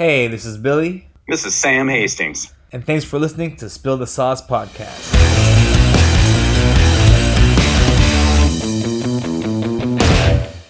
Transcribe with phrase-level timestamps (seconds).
[0.00, 2.54] Hey, this is Billy, This is Sam Hastings.
[2.72, 5.12] and thanks for listening to Spill the Sauce podcast.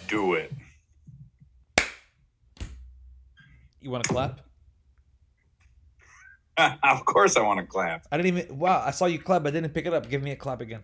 [0.09, 0.53] Do it.
[3.81, 4.41] You want to clap?
[6.83, 8.09] of course, I want to clap.
[8.11, 8.59] I didn't even.
[8.59, 9.47] Wow, I saw you clap.
[9.47, 10.11] I didn't pick it up.
[10.11, 10.83] Give me a clap again.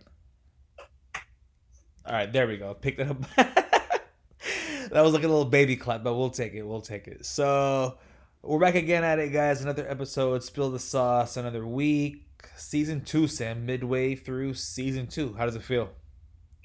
[2.05, 2.73] All right, there we go.
[2.75, 3.17] Picked it up.
[3.35, 6.63] that was like a little baby clap, but we'll take it.
[6.63, 7.25] We'll take it.
[7.25, 7.97] So
[8.47, 9.61] we're back again at it, guys.
[9.61, 10.41] Another episode.
[10.41, 11.35] Spill the sauce.
[11.37, 12.23] Another week.
[12.55, 13.65] Season two, Sam.
[13.65, 15.33] Midway through season two.
[15.37, 15.89] How does it feel?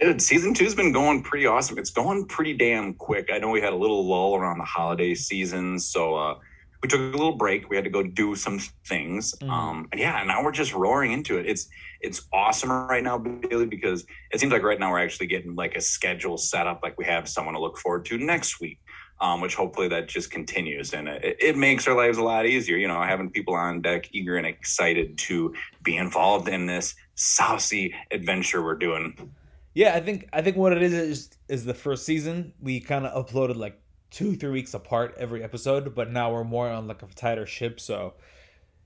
[0.01, 1.79] Dude, season two's been going pretty awesome.
[1.79, 3.29] It's going pretty damn quick.
[3.33, 6.35] I know we had a little lull around the holiday season, so uh,
[6.83, 7.69] we took a little break.
[7.69, 9.35] We had to go do some things.
[9.41, 9.51] Mhm.
[9.51, 11.47] Um, and yeah, now we're just roaring into it.
[11.47, 11.69] It's
[12.01, 15.77] it's awesome right now, Billy, because it seems like right now we're actually getting like
[15.77, 18.81] a schedule set up, like we have someone to look forward to next week.
[19.23, 22.77] Um, which hopefully that just continues and it, it makes our lives a lot easier.
[22.77, 25.55] You know, having people on deck eager and excited to
[25.85, 29.31] be involved in this saucy adventure we're doing.
[29.75, 33.07] Yeah, I think I think what it is is is the first season we kind
[33.07, 37.03] of uploaded like two three weeks apart every episode, but now we're more on like
[37.03, 37.81] a tighter ship.
[37.81, 38.15] So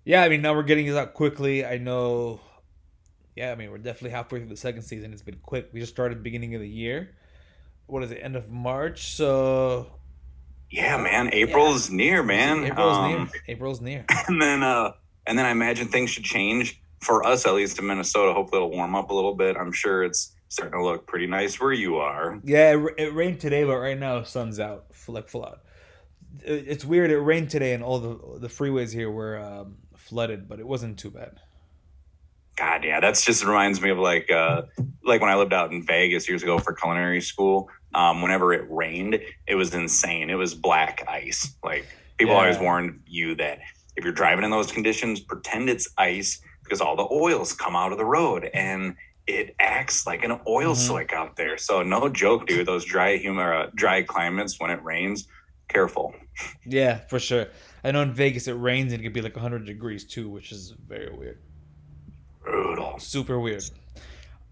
[0.05, 1.64] yeah, I mean now we're getting it out quickly.
[1.64, 2.41] I know.
[3.34, 5.12] Yeah, I mean we're definitely halfway through the second season.
[5.12, 5.70] It's been quick.
[5.72, 7.16] We just started beginning of the year.
[7.86, 8.18] What is it?
[8.22, 9.14] End of March.
[9.14, 9.89] So
[10.70, 11.31] Yeah, man.
[11.33, 12.64] April's near, man.
[12.64, 13.28] April's Um, near.
[13.48, 14.05] April's near.
[14.28, 14.92] And then uh
[15.27, 18.33] and then I imagine things should change for us at least in Minnesota.
[18.33, 19.56] Hopefully it'll warm up a little bit.
[19.56, 22.41] I'm sure it's starting to look pretty nice where you are.
[22.45, 25.56] Yeah, it, it rained today, but right now sun's out, like full
[26.45, 27.11] It's weird.
[27.11, 30.98] It rained today, and all the the freeways here were um, flooded, but it wasn't
[30.98, 31.41] too bad.
[32.56, 34.62] God, yeah, that's just reminds me of like uh
[35.05, 37.69] like when I lived out in Vegas years ago for culinary school.
[37.95, 40.29] Um, whenever it rained, it was insane.
[40.31, 41.55] It was black ice.
[41.65, 41.87] Like
[42.19, 42.41] people Yeah.
[42.41, 43.61] always warned you that
[43.97, 47.92] if you're driving in those conditions, pretend it's ice because all the oils come out
[47.92, 50.77] of the road and it acts like an oil Mhm.
[50.77, 51.57] slick out there.
[51.58, 52.67] So no joke, dude.
[52.67, 55.27] Those dry humor, uh, dry climates when it rains,
[55.69, 56.14] careful.
[56.64, 57.46] Yeah, for sure.
[57.83, 60.52] I know in Vegas it rains and it could be like 100 degrees too, which
[60.52, 61.39] is very weird.
[62.42, 62.98] Brutal.
[62.98, 63.64] Super weird.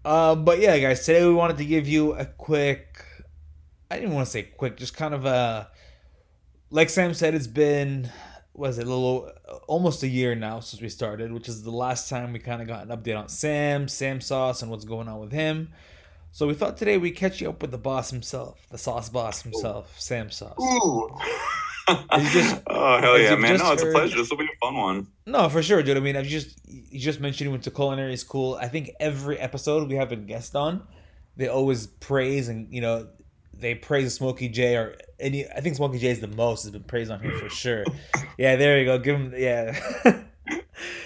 [0.03, 3.04] Uh, but yeah, guys, today we wanted to give you a quick.
[3.89, 5.69] I didn't want to say quick, just kind of a.
[6.71, 8.09] Like Sam said, it's been
[8.55, 9.29] was it a little
[9.67, 12.67] almost a year now since we started, which is the last time we kind of
[12.67, 15.73] got an update on Sam, Sam Sauce, and what's going on with him.
[16.31, 19.41] So we thought today we'd catch you up with the boss himself, the sauce boss
[19.41, 20.57] himself, Sam Sauce.
[20.59, 21.09] Ooh.
[22.31, 23.57] just- oh hell yeah, man!
[23.57, 24.17] No, it's a pleasure.
[24.17, 25.07] This will be a fun one.
[25.25, 25.97] No, for sure, dude.
[25.97, 28.57] I mean, I've just you just mentioned you went to culinary school.
[28.59, 30.83] I think every episode we have a guest on,
[31.37, 33.07] they always praise and you know
[33.59, 35.47] they praise Smokey J or any.
[35.47, 37.85] I think Smokey J is the most has been praised on here for sure.
[38.37, 38.97] Yeah, there you go.
[38.99, 39.79] Give him yeah.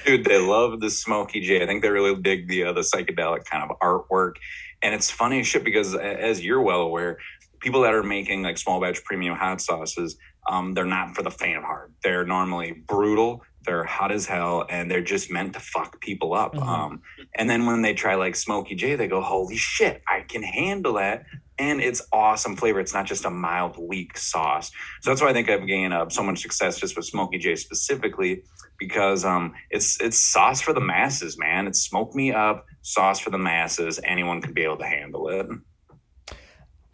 [0.06, 1.62] Dude, they love the Smoky J.
[1.62, 4.34] I think they really dig the uh, the psychedelic kind of artwork,
[4.82, 7.18] and it's funny shit because as you're well aware,
[7.60, 10.18] people that are making like small batch premium hot sauces,
[10.50, 11.92] um, they're not for the faint of heart.
[12.04, 13.44] They're normally brutal.
[13.70, 16.56] They're hot as hell, and they're just meant to fuck people up.
[16.56, 16.68] Mhm.
[16.68, 17.02] Um,
[17.36, 20.94] and then when they try like Smoky J, they go, "Holy shit, I can handle
[20.94, 21.26] that!"
[21.60, 22.80] And it's awesome flavor.
[22.80, 24.72] It's not just a mild, weak sauce.
[25.02, 27.56] So that's why I think I've gained uh, so much success just with Smoky J
[27.56, 28.42] specifically
[28.80, 31.68] because um, it's it's sauce for the masses, man.
[31.68, 34.00] It's smoke me up sauce for the masses.
[34.04, 35.46] Anyone can be able to handle it.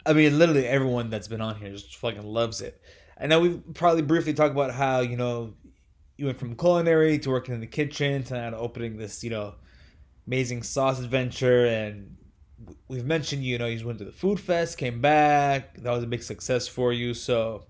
[0.04, 2.78] I mean, literally everyone that's been on here just fucking loves it.
[3.18, 5.54] I know we've probably briefly talked about how you know
[6.16, 9.54] you went from culinary to working in the kitchen to now opening this you know
[10.26, 12.16] amazing sauce adventure, and
[12.88, 16.06] we've mentioned you know you went to the food fest, came back, that was a
[16.06, 17.14] big success for you.
[17.14, 17.64] So,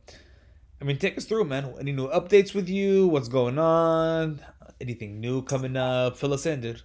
[0.80, 1.74] I mean, take us through, man.
[1.78, 3.08] Any new updates with you?
[3.08, 4.40] What's going on?
[4.80, 6.16] Anything new coming up?
[6.16, 6.82] Fill us in, dude.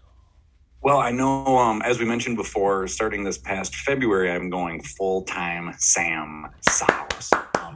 [0.84, 5.22] Well, I know, um, as we mentioned before, starting this past February, I'm going full
[5.24, 7.30] time Sam Sauce.
[7.60, 7.76] Um,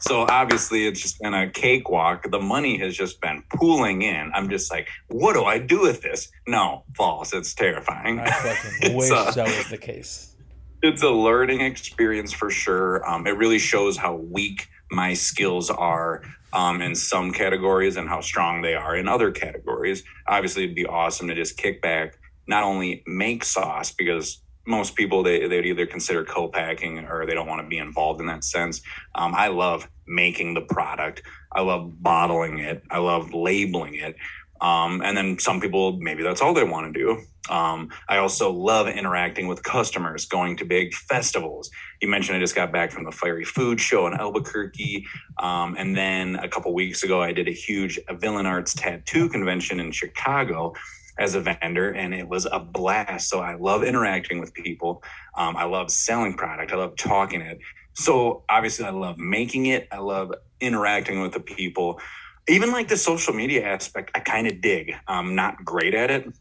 [0.00, 2.30] so obviously, it's just been a cakewalk.
[2.30, 4.30] The money has just been pooling in.
[4.34, 6.30] I'm just like, what do I do with this?
[6.46, 7.32] No, false.
[7.32, 8.20] It's terrifying.
[8.20, 10.36] I fucking wish uh, that was the case.
[10.82, 13.08] it's a learning experience for sure.
[13.08, 16.22] Um, it really shows how weak my skills are
[16.52, 20.04] um, in some categories and how strong they are in other categories.
[20.26, 25.22] Obviously, it'd be awesome to just kick back, not only make sauce because most people
[25.22, 28.82] they they'd either consider co-packing or they don't want to be involved in that sense.
[29.14, 31.22] Um, I love making the product.
[31.52, 32.82] I love bottling it.
[32.90, 34.16] I love labeling it.
[34.60, 37.22] Um, and then some people, maybe that's all they want to do.
[37.48, 41.70] Um, I also love interacting with customers, going to big festivals.
[42.00, 45.06] You mentioned I just got back from the Fiery Food Show in Albuquerque.
[45.38, 49.78] Um, and then a couple weeks ago, I did a huge Villain Arts tattoo convention
[49.78, 50.74] in Chicago
[51.18, 53.28] as a vendor, and it was a blast.
[53.28, 55.02] So I love interacting with people.
[55.36, 56.72] Um, I love selling product.
[56.72, 57.58] I love talking it.
[57.94, 59.88] So obviously, I love making it.
[59.90, 62.00] I love interacting with the people.
[62.48, 64.94] Even like the social media aspect, I kind of dig.
[65.08, 66.32] I'm not great at it.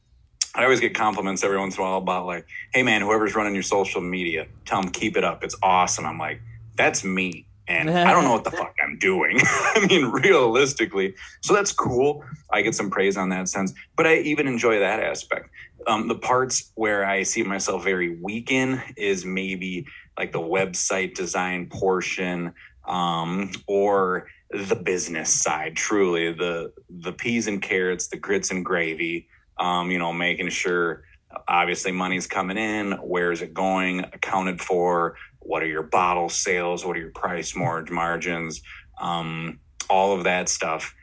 [0.54, 3.54] I always get compliments every once in a while about like, "Hey man, whoever's running
[3.54, 5.44] your social media, tell them keep it up.
[5.44, 6.42] It's awesome." I'm like,
[6.76, 9.40] "That's me." And I don't know what the fuck I'm doing.
[9.44, 11.16] I mean, realistically.
[11.42, 12.24] So that's cool.
[12.52, 15.50] I get some praise on that sense, but I even enjoy that aspect.
[15.88, 19.86] Um, the parts where I see myself very weak in is maybe
[20.18, 22.54] like the website design portion
[22.88, 25.76] um, or the business side.
[25.76, 29.28] Truly, the the peas and carrots, the grits and gravy.
[29.58, 31.04] Um, you know, making sure
[31.48, 35.16] obviously money's coming in where is it going accounted for
[35.46, 36.86] what are your bottle sales?
[36.86, 38.62] What are your price margins?
[39.00, 39.60] Um,
[39.90, 40.96] all of that stuff.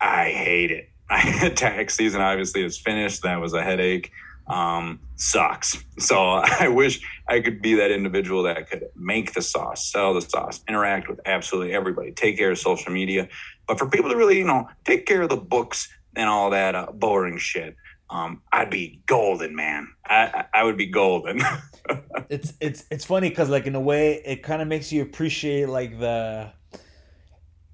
[0.00, 0.88] I hate it.
[1.56, 3.22] Tax season obviously is finished.
[3.22, 4.12] That was a headache.
[4.46, 5.82] Um, sucks.
[5.98, 6.16] So
[6.60, 10.60] i wish i could be that individual that could make the sauce sell the sauce
[10.68, 13.28] interact with absolutely everybody take care of social media.
[13.68, 16.74] But for people to really you know take care of the books and all that
[16.74, 17.76] uh, boring shit
[18.10, 19.88] um, I'd be golden, man.
[20.04, 21.40] I I would be golden.
[22.28, 25.68] it's it's it's funny because like in a way it kind of makes you appreciate
[25.68, 26.52] like the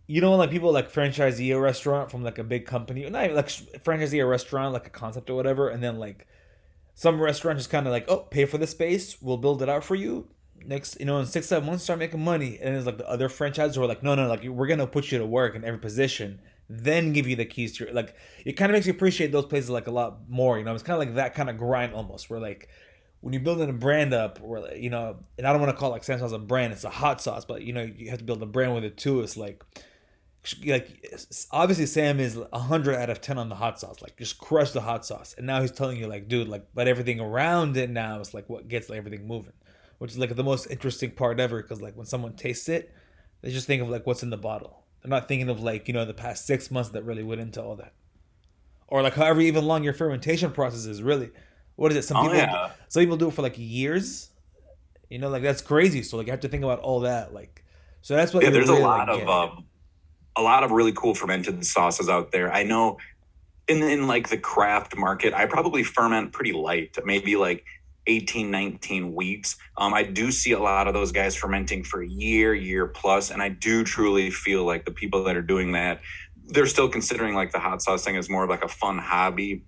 [0.06, 3.36] you know like people like franchisee a restaurant from like a big company not even
[3.36, 6.26] like franchisee a restaurant like a concept or whatever and then like
[6.94, 9.82] some restaurant just kind of like oh pay for the space we'll build it out
[9.82, 10.28] for you
[10.64, 13.28] next you know in six seven months start making money and it's like the other
[13.28, 15.80] franchises who are like no no like we're gonna put you to work in every
[15.80, 18.14] position then give you the keys to your like
[18.44, 20.74] it kind of makes you appreciate those places like a lot more you know?
[20.74, 22.68] It's kind of like that kind of grind almost where like
[23.20, 25.90] when you're building a brand up or you know and i don't want to call
[25.90, 28.24] like Sam sauce a brand it's a hot sauce but you know you have to
[28.24, 29.64] build a brand with it too it's like
[30.64, 31.04] like
[31.50, 34.80] obviously sam is 100 out of 10 on the hot sauce like just crush the
[34.80, 38.20] hot sauce and now he's telling you like dude like but everything around it now
[38.20, 39.52] is like what gets like, everything moving
[39.98, 42.94] which is like the most interesting part ever because like when someone tastes it
[43.42, 45.94] they just think of like what's in the bottle they're not thinking of like you
[45.94, 47.92] know the past six months that really went into all that,
[48.88, 51.02] or like however even long your fermentation process is.
[51.02, 51.30] Really,
[51.76, 52.02] what is it?
[52.02, 52.70] Some oh, people, yeah.
[52.88, 54.30] some people do it for like years.
[55.08, 56.02] You know, like that's crazy.
[56.02, 57.32] So like you have to think about all that.
[57.32, 57.64] Like,
[58.02, 58.42] so that's what.
[58.42, 59.64] Yeah, there's really, a lot like, of um,
[60.36, 62.52] a lot of really cool fermented sauces out there.
[62.52, 62.98] I know
[63.68, 67.64] in in like the craft market, I probably ferment pretty light, maybe like
[68.06, 69.56] 18, 19 weeks.
[69.76, 73.30] Um, I do see a lot of those guys fermenting for a year, year plus,
[73.30, 76.00] and I do truly feel like the people that are doing that,
[76.44, 79.64] they're still considering like the hot sauce thing as more of like a fun hobby,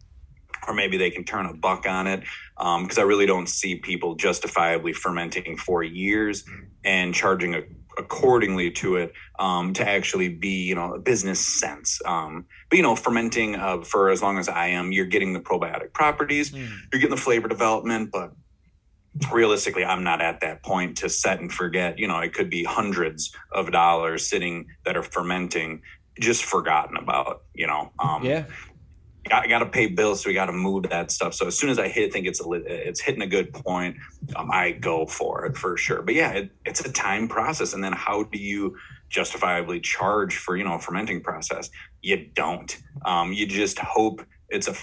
[0.67, 2.20] or maybe they can turn a buck on it.
[2.56, 6.44] Because um, I really don't see people justifiably fermenting for years
[6.84, 7.62] and charging a
[7.99, 12.00] accordingly to it um, to actually be you know a business sense.
[12.05, 15.41] Um, but you know fermenting uh, for as long as i am you're getting the
[15.41, 16.50] probiotic properties.
[16.50, 16.69] Mm.
[16.93, 18.33] you're getting the flavor development but
[19.33, 22.65] realistically i'm not at that point to set and forget you know it could be
[22.65, 25.83] hundreds of dollars sitting that are fermenting
[26.21, 28.44] just forgotten about you know um, yeah
[29.29, 31.35] got, got to pay bills, so we got to move that stuff.
[31.35, 33.97] So as soon as I hit, think it's a, it's hitting a good point,
[34.37, 36.03] um, I go for it for sure.
[36.03, 38.77] But yeah, it, it's a time process, and then how do you
[39.09, 41.71] justifiably charge for you know fermenting process?
[42.03, 42.77] You don't.
[43.05, 44.75] Um, you just hope it's a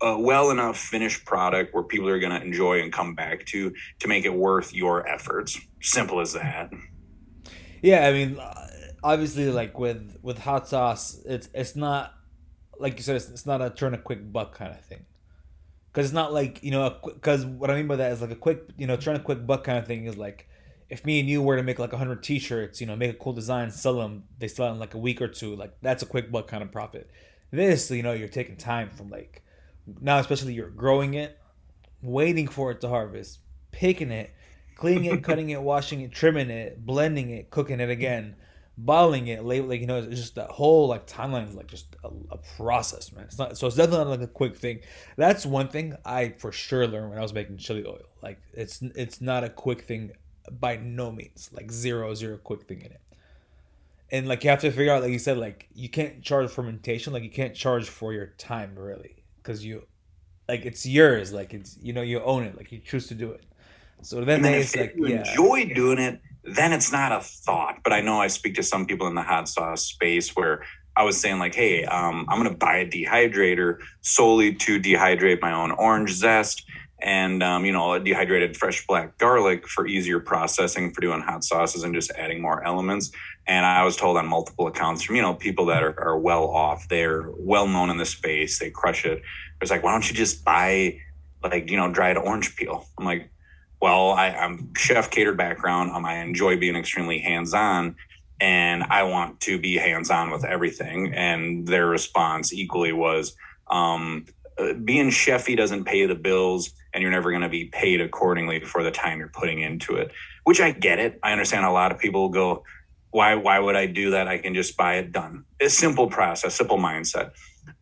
[0.00, 3.72] a well enough finished product where people are going to enjoy and come back to
[3.98, 6.70] to make it worth your efforts simple as that
[7.82, 8.38] yeah i mean
[9.02, 12.14] obviously like with with hot sauce it's it's not
[12.80, 15.04] like you said, it's, it's not a turn a quick buck kind of thing.
[15.92, 18.36] Because it's not like you know, because what I mean by that is like a
[18.36, 20.48] quick, you know, turn a quick buck kind of thing is like
[20.88, 23.32] if me and you were to make like hundred T-shirts, you know, make a cool
[23.32, 26.30] design, sell them, they sell in like a week or two, like that's a quick
[26.30, 27.10] buck kind of profit.
[27.50, 29.42] This, you know, you're taking time from like
[30.00, 31.38] now, especially you're growing it,
[32.02, 33.38] waiting for it to harvest,
[33.70, 34.30] picking it,
[34.76, 38.36] cleaning it, cutting it, washing it, trimming it, blending it, cooking it again
[38.78, 41.96] bottling it, late, like you know, it's just that whole like timeline is like just
[42.04, 43.24] a, a, process, man.
[43.24, 44.80] It's not so it's definitely not like a quick thing.
[45.16, 47.98] That's one thing I for sure learned when I was making chili oil.
[48.22, 50.12] Like it's it's not a quick thing
[50.50, 51.50] by no means.
[51.52, 53.00] Like zero zero quick thing in it.
[54.10, 57.12] And like you have to figure out, like you said, like you can't charge fermentation,
[57.12, 59.86] like you can't charge for your time really, because you,
[60.48, 63.32] like it's yours, like it's you know you own it, like you choose to do
[63.32, 63.44] it.
[64.00, 67.80] So then, then it's like you yeah, enjoy doing it then it's not a thought.
[67.82, 70.64] But I know I speak to some people in the hot sauce space where
[70.96, 75.52] I was saying like, hey, um, I'm gonna buy a dehydrator solely to dehydrate my
[75.52, 76.64] own orange zest
[77.00, 81.84] and um, you know dehydrated fresh black garlic for easier processing for doing hot sauces
[81.84, 83.12] and just adding more elements
[83.46, 86.48] and i was told on multiple accounts from you know people that are, are well
[86.48, 89.22] off they're well known in the space they crush it
[89.60, 90.98] it's like why don't you just buy
[91.42, 93.30] like you know dried orange peel i'm like
[93.80, 95.92] well I, i'm chef catered background.
[95.92, 97.96] Um, i enjoy being extremely hands-on
[98.40, 101.12] and i want to be hands-on with everything.
[101.14, 103.34] And their response equally was
[103.68, 104.26] um,
[104.58, 108.60] uh, being chefy doesn't pay the bills and you're never going to be paid accordingly
[108.60, 110.10] for the time you're putting into it
[110.44, 111.18] which i get it.
[111.22, 112.64] I understand a lot of people go
[113.10, 114.28] why why would i do that?
[114.28, 115.44] I can just buy it done.
[115.60, 117.32] A simple process simple mindset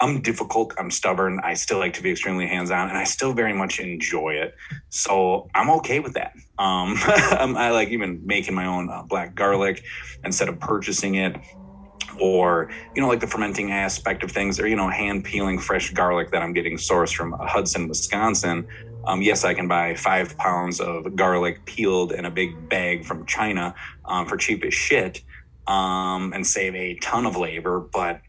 [0.00, 3.52] i'm difficult i'm stubborn i still like to be extremely hands-on and i still very
[3.52, 4.54] much enjoy it.
[4.90, 6.32] So i'm okay with that.
[6.58, 6.96] Um,
[7.58, 9.82] i like even making my own uh, black garlic
[10.24, 11.36] instead of purchasing it.
[12.18, 15.92] Or you know like the fermenting aspect of things or you know hand peeling fresh
[15.92, 18.66] garlic that i'm getting sourced from hudson wisconsin.
[19.06, 23.26] Um, yes i can buy five pounds of garlic peeled in a big bag from
[23.26, 23.74] china
[24.06, 25.20] um, for cheap as shit
[25.66, 28.22] um, and save a ton of labor but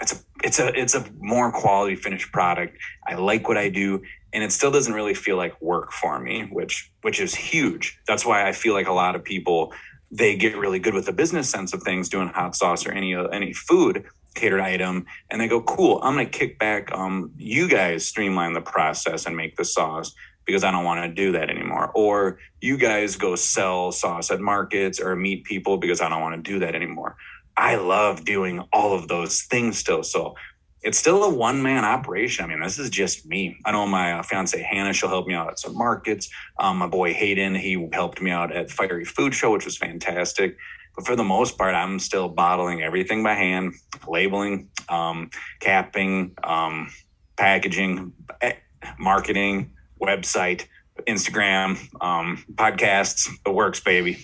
[0.00, 2.76] it's a it's a it's a more quality finished product.
[3.06, 4.02] I like what i do
[4.32, 7.98] and it still doesn't really feel like work for me which which is huge.
[8.06, 9.72] That's why i feel like a lot of people
[10.10, 13.14] they get really good with the business sense of things doing hot sauce or any
[13.32, 14.04] any food
[14.34, 18.52] catered item and they go cool i'm going to kick back um, you guys streamline
[18.52, 20.14] the process and make the sauce
[20.46, 21.90] because i don't want to do that anymore.
[21.94, 26.36] Or you guys go sell sauce at markets or meet people because i don't want
[26.36, 27.16] to do that anymore
[27.60, 30.34] i love doing all of those things still so
[30.82, 32.44] it's still a one man operation.
[32.44, 33.58] I mean, this is just me.
[33.64, 36.30] I know my uh, fiance Hannah, she'll help me out at some markets.
[36.58, 40.56] Um, my boy Hayden, he helped me out at Fiery Food Show, which was fantastic.
[40.96, 43.74] But for the most part, I'm still bottling everything by hand,
[44.08, 46.90] labeling, um, capping, um,
[47.36, 48.54] packaging, eh,
[48.98, 50.66] marketing, website,
[51.06, 54.22] Instagram, um, podcasts, the works, baby.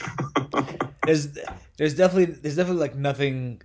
[1.05, 1.29] there's
[1.77, 3.63] there's definitely there's definitely like nothing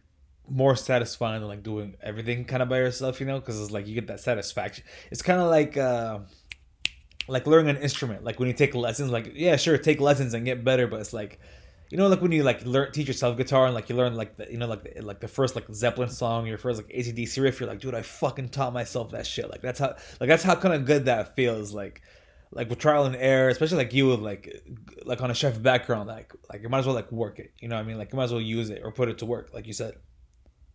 [0.48, 3.88] more satisfying than like doing everything kind of by yourself, you know, because it's like
[3.88, 4.84] you get that satisfaction.
[5.10, 6.20] It's kind of like uh,
[7.27, 8.24] like learning an instrument.
[8.24, 11.13] Like when you take lessons, like yeah, sure, take lessons and get better, but it's
[11.13, 11.39] like
[11.89, 14.38] you know, like when you like learn teach yourself guitar and like you learn like
[14.38, 17.41] the you know like the, like the first like Zeppelin song, your first like ACDC
[17.41, 19.50] riff, you're like, dude, I fucking taught myself that shit.
[19.50, 21.74] Like that's how like that's how kind of good that feels.
[21.74, 22.01] Like
[22.51, 24.63] like with trial and error, especially like you with like
[25.05, 27.51] like on a chef background, like like you might as well like work it.
[27.60, 27.98] You know what I mean?
[27.98, 29.96] Like you might as well use it or put it to work, like you said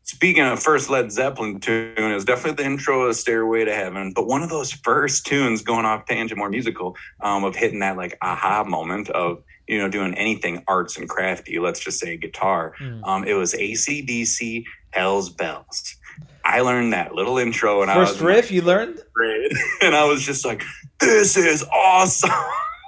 [0.07, 4.13] speaking of first Led Zeppelin tune, it was definitely the intro of Stairway to Heaven.
[4.15, 7.97] But one of those first tunes going off tangent, more musical, um, of hitting that
[7.97, 12.75] like aha moment of, you know, doing anything arts and crafty, let's just say guitar.
[12.81, 13.07] Mm.
[13.07, 15.97] Um, it was ACDC Hell's Bells.
[16.45, 19.03] I learned that little intro and i first riff like, you learned?
[19.83, 20.63] And I was just like,
[21.01, 22.31] this is awesome.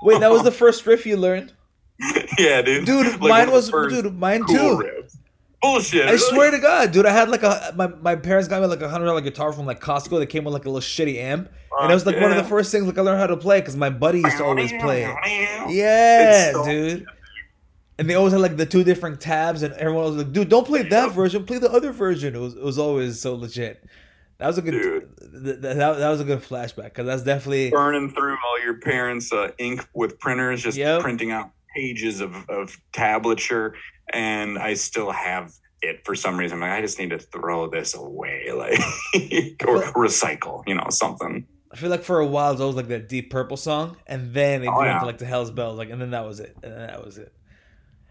[0.02, 1.52] Wait, that was the first riff you learned?
[2.38, 2.84] yeah, dude.
[2.84, 4.84] Dude, like mine was dude, mine cool too.
[4.84, 5.16] Riffs
[5.60, 6.08] bullshit.
[6.08, 8.82] I swear to God, dude, I had like a my, my parents got me like
[8.82, 11.50] a hundred dollar guitar from like Costco that came with like a little shitty amp,
[11.80, 12.22] and it was like yeah.
[12.22, 14.38] one of the first things like I learned how to play because my buddy used
[14.38, 15.70] to always play it.
[15.70, 17.06] Yeah, so dude.
[17.98, 20.66] And they always had like the two different tabs, and everyone was like, "Dude, don't
[20.66, 21.44] play that version.
[21.44, 23.84] Play the other version." It was it was always so legit.
[24.38, 24.72] That was a good.
[25.20, 29.32] Th- that, that was a good flashback because that's definitely burning through all your parents'
[29.32, 31.00] uh, ink with printers, just yep.
[31.00, 33.74] printing out pages of, of tablature
[34.10, 36.60] and I still have it for some reason.
[36.60, 38.78] Like, I just need to throw this away, like
[39.66, 41.46] or recycle, you know, something.
[41.70, 44.32] I feel like for a while it was always like that Deep Purple song, and
[44.32, 44.98] then it oh, went yeah.
[45.00, 47.18] to like the Hell's Bells, like, and then that was it, and then that was
[47.18, 47.32] it.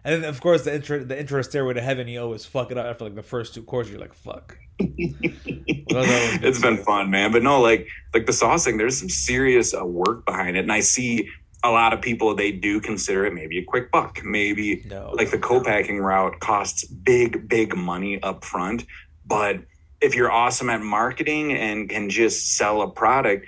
[0.07, 2.77] And then of course the intro, the intro Stairway to Heaven, you always fuck it
[2.77, 3.89] up after like the first two chords.
[3.89, 4.57] You're like, fuck.
[4.79, 7.33] it's been fun, man.
[7.33, 10.79] But no, like like the saucing, there's some serious uh, work behind it, and I
[10.79, 11.29] see
[11.61, 15.31] a lot of people they do consider it maybe a quick buck maybe no, like
[15.31, 18.85] the co-packing route costs big big money up front
[19.25, 19.59] but
[19.99, 23.47] if you're awesome at marketing and can just sell a product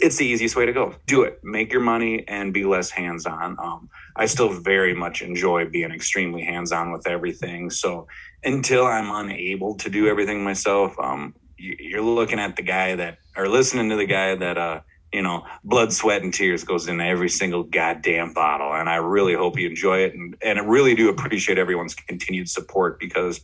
[0.00, 3.56] it's the easiest way to go do it make your money and be less hands-on
[3.58, 8.06] um, i still very much enjoy being extremely hands-on with everything so
[8.44, 13.48] until i'm unable to do everything myself um, you're looking at the guy that or
[13.48, 14.80] listening to the guy that uh,
[15.12, 18.74] you know, blood, sweat, and tears goes into every single goddamn bottle.
[18.74, 20.14] And I really hope you enjoy it.
[20.14, 23.40] And, and I really do appreciate everyone's continued support because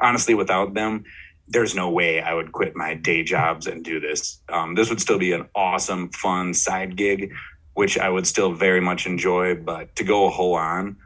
[0.00, 1.04] honestly, without them,
[1.48, 4.40] there's no way I would quit my day jobs and do this.
[4.48, 7.32] Um, this would still be an awesome, fun side gig,
[7.76, 9.54] which I would still very much enjoy.
[9.54, 10.96] But to go a whole on,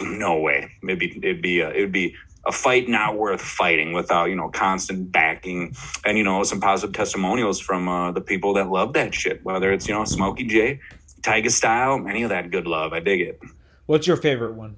[0.00, 0.70] no way.
[0.82, 5.10] Maybe it'd be a, it'd be a fight not worth fighting without you know constant
[5.12, 9.42] backing and you know some positive testimonials from uh, the people that love that shit.
[9.44, 10.80] Whether it's you know Smokey J,
[11.22, 13.40] Tiger Style, any of that good love, I dig it.
[13.86, 14.76] What's your favorite one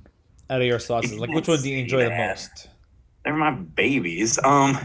[0.48, 1.18] out of your sauces?
[1.18, 2.68] Like, which one do you enjoy the most?
[3.24, 4.38] They're my babies.
[4.42, 4.78] Um,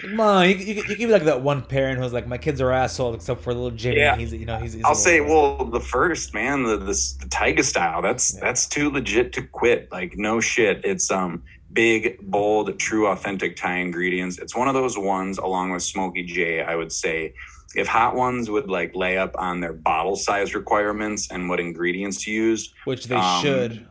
[0.00, 2.72] Come you, you, you can be like that one parent who's like, my kids are
[2.72, 3.98] assholes except for little Jimmy.
[3.98, 4.16] Yeah.
[4.16, 4.72] He's you know he's.
[4.72, 8.00] he's I'll say, well, the first man, the this the Tiger style.
[8.00, 8.40] That's Yeah.
[8.40, 9.92] that's too legit to quit.
[9.92, 10.82] Like no shit.
[10.84, 14.38] It's um big, bold, true, authentic Thai ingredients.
[14.38, 16.62] It's one of those ones, along with Smoky J.
[16.62, 17.34] I would say,
[17.74, 22.24] if Hot Ones would like lay up on their bottle size requirements and what ingredients
[22.24, 23.86] to use, which they um, should.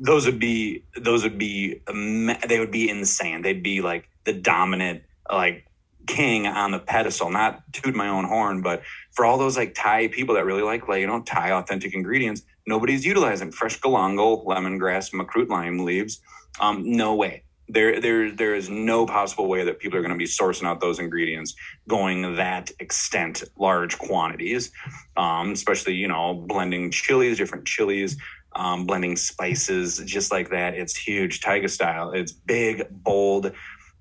[0.00, 3.42] Those would be those would be they would be insane.
[3.42, 5.66] They'd be like the dominant like
[6.06, 7.30] king on the pedestal.
[7.30, 10.88] Not toot my own horn, but for all those like Thai people that really like
[10.88, 16.20] like you know Thai authentic ingredients, nobody's utilizing fresh galangal, lemongrass, makrut lime leaves.
[16.60, 17.44] Um, no way.
[17.72, 20.80] There, there, there is no possible way that people are going to be sourcing out
[20.80, 21.54] those ingredients
[21.86, 24.72] going that extent, large quantities,
[25.16, 28.16] um, especially you know blending chilies, different chilies,
[28.54, 30.74] um, blending spices just like that.
[30.74, 32.12] It's huge, Tiger style.
[32.12, 33.52] It's big, bold,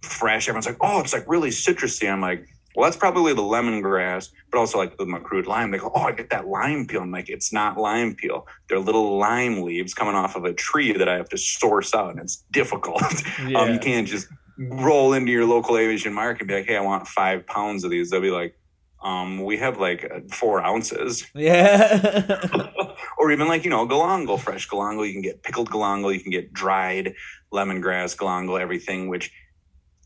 [0.01, 0.47] fresh.
[0.47, 2.11] Everyone's like, oh, it's like really citrusy.
[2.11, 5.71] I'm like, well, that's probably the lemongrass, but also like the makrut lime.
[5.71, 7.01] They go, oh, I get that lime peel.
[7.01, 8.47] I'm like, it's not lime peel.
[8.67, 12.11] They're little lime leaves coming off of a tree that I have to source out,
[12.11, 13.01] and it's difficult.
[13.45, 13.59] Yeah.
[13.59, 14.27] um, you can't just
[14.57, 17.91] roll into your local Asian market and be like, hey, I want five pounds of
[17.91, 18.09] these.
[18.09, 18.58] They'll be like,
[19.01, 21.25] um, we have like uh, four ounces.
[21.35, 22.69] yeah.
[23.17, 25.07] or even like you know galangal fresh galangal.
[25.07, 26.13] You can get pickled galangal.
[26.13, 27.13] You can get dried
[27.51, 29.31] lemongrass galangal everything which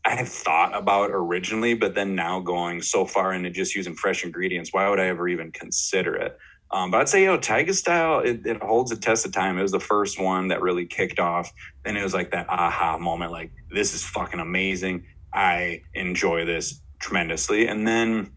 [0.06, 4.24] i had thought about originally but then now going so far into just using fresh
[4.24, 6.38] ingredients why would i ever even consider it?
[6.70, 9.58] Um, but i'd say yo tiger style it, it holds a test of time.
[9.58, 11.52] It was the first one that really kicked off
[11.84, 15.04] and it was like that aha moment like this is fucking amazing.
[15.34, 17.66] I enjoy this tremendously.
[17.66, 18.32] And then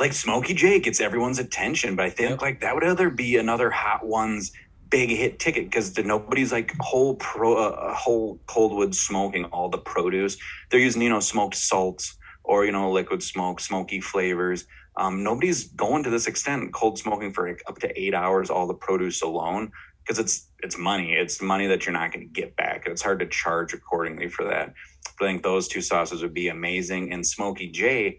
[0.00, 2.40] like Smokey J gets everyone's attention, but I think Yep.
[2.42, 4.52] like that would either be another Hot Ones
[4.90, 10.36] big hit ticket because nobody's like whole pro uh, whole Coldwood smoking all the produce.
[10.70, 14.66] They're using you know smoked salts or you know liquid smoke, smoky flavors.
[14.96, 18.66] Um, nobody's going to this extent cold smoking for like up to eight hours all
[18.66, 19.70] the produce alone
[20.04, 21.12] because it's it's money.
[21.12, 22.84] It's money that you're not going to get back.
[22.86, 24.74] It's hard to charge accordingly for that.
[25.18, 27.12] But I think those two sauces would be amazing.
[27.12, 28.18] And Smoky J,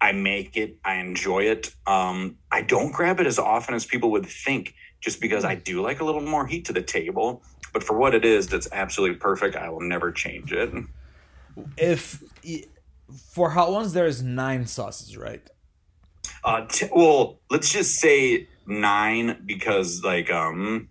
[0.00, 1.74] I make it, I enjoy it.
[1.86, 5.82] Um, I don't grab it as often as people would think, just because I do
[5.82, 7.42] like a little more heat to the table.
[7.72, 9.56] But for what it is, that's absolutely perfect.
[9.56, 10.72] I will never change it.
[11.76, 12.22] if
[13.32, 15.48] for hot ones, there's nine sauces, right?
[16.44, 20.88] Uh, t- well, let's just say nine because like um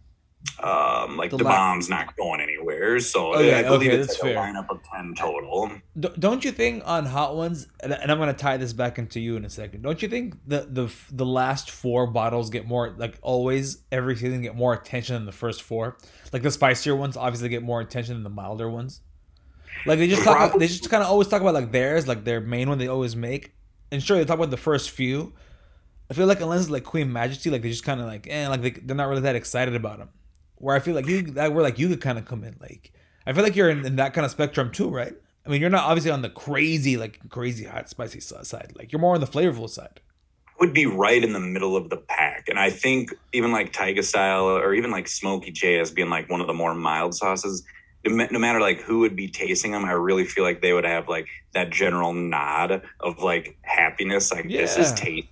[0.63, 2.99] um like The the, bomb's not going anywhere.
[2.99, 4.37] So Okay, I believe okay, it's like fair.
[4.37, 5.71] a lineup of ten total.
[6.19, 9.19] Don't you think on hot ones and, and i'm going to tie this back into
[9.19, 12.93] you in a second don't you think the the the last four bottles get more
[12.97, 15.97] like always every season get more attention than the first four
[16.33, 19.01] like the spicier ones obviously get more attention than the milder ones
[19.85, 22.23] like they just talk about, they just kind of always talk about like theirs like
[22.23, 23.53] their main one they always make
[23.91, 25.33] and sure they talk about the first few
[26.09, 28.47] i feel like unless it's like queen majesty like they just kind of like eh,
[28.47, 30.09] like they, they're not really that excited about them
[30.59, 32.91] where i feel like you that where like you could kind of come in like
[33.25, 35.13] i feel like you're in, in that kind of spectrum too right
[35.45, 38.73] I mean, you're not obviously on the crazy, like crazy hot, spicy sauce side.
[38.75, 40.01] Like you're more on the flavorful side.
[40.59, 42.49] would be right in the middle of the pack.
[42.49, 46.29] And I think even like Tiger style or even like Smoky J as being like
[46.29, 47.63] one of the more mild sauces,
[48.03, 51.07] no matter like who would be tasting them, I really feel like they would have
[51.07, 54.33] like that general nod of like happiness.
[54.33, 54.95] Like this is Yeah.
[54.97, 55.27] taste.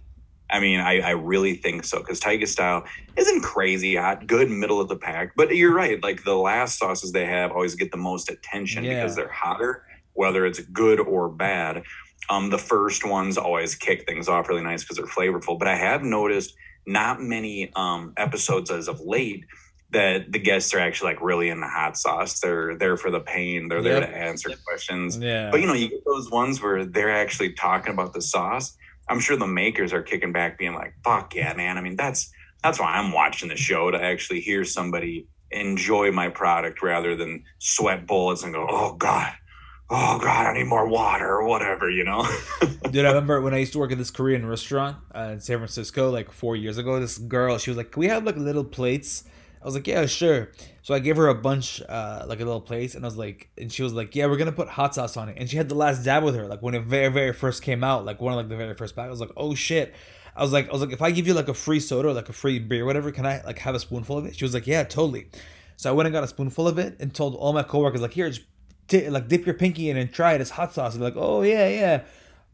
[0.55, 2.85] I mean, I, I really think so because Tiger style
[3.17, 5.33] isn't crazy hot, good middle of the pack.
[5.35, 6.01] But you're right.
[6.01, 9.01] Like the last sauces they have always get the most attention Yeah.
[9.01, 11.83] because they're hotter, whether it's good or bad.
[12.29, 15.59] Um, the first ones always kick things off really nice because they're flavorful.
[15.59, 16.55] But I have noticed
[16.87, 19.43] not many um, episodes as of late
[19.91, 22.39] that the guests are actually like really in the hot sauce.
[22.39, 23.67] They're there for the pain.
[23.67, 25.17] They're there to answer questions.
[25.17, 25.51] Yeah.
[25.51, 28.77] But you know, you get those ones where they're actually talking about the sauce.
[29.07, 32.31] I'm sure the makers are kicking back, being like, "Fuck yeah, man!" I mean, that's
[32.63, 37.43] that's why I'm watching the show to actually hear somebody enjoy my product rather than
[37.59, 39.31] sweat bullets and go, "Oh God,
[39.89, 42.27] oh God, I need more water or whatever," you know.
[42.91, 45.57] Dude, I remember when I used to work at this Korean restaurant uh, in San
[45.57, 46.99] Francisco, like four years ago.
[46.99, 49.23] This girl, she was like, "Can we have like little plates?"
[49.61, 50.49] I was like, "Yeah, sure."
[50.85, 53.49] So I gave her a bunch, uh, like a little plates, and I was like,
[53.57, 55.67] and she was like, "Yeah, we're gonna put hot sauce on it." And she had
[55.67, 58.33] the last dab with her, like when it very, very first came out, like one
[58.33, 59.07] of like the very first pack.
[59.07, 59.95] I was like, "Oh shit."
[60.35, 62.13] I was like, I was like, if I give you like a free soda or
[62.13, 64.35] like a free beer, whatever, can I like have a spoonful of it?
[64.35, 65.27] She was like, yeah, totally.
[65.75, 68.13] So I went and got a spoonful of it and told all my coworkers, like,
[68.13, 68.45] here, just
[68.87, 70.41] t- like dip your pinky in and try it.
[70.41, 70.93] It's hot sauce.
[70.93, 72.03] And like, oh yeah, yeah,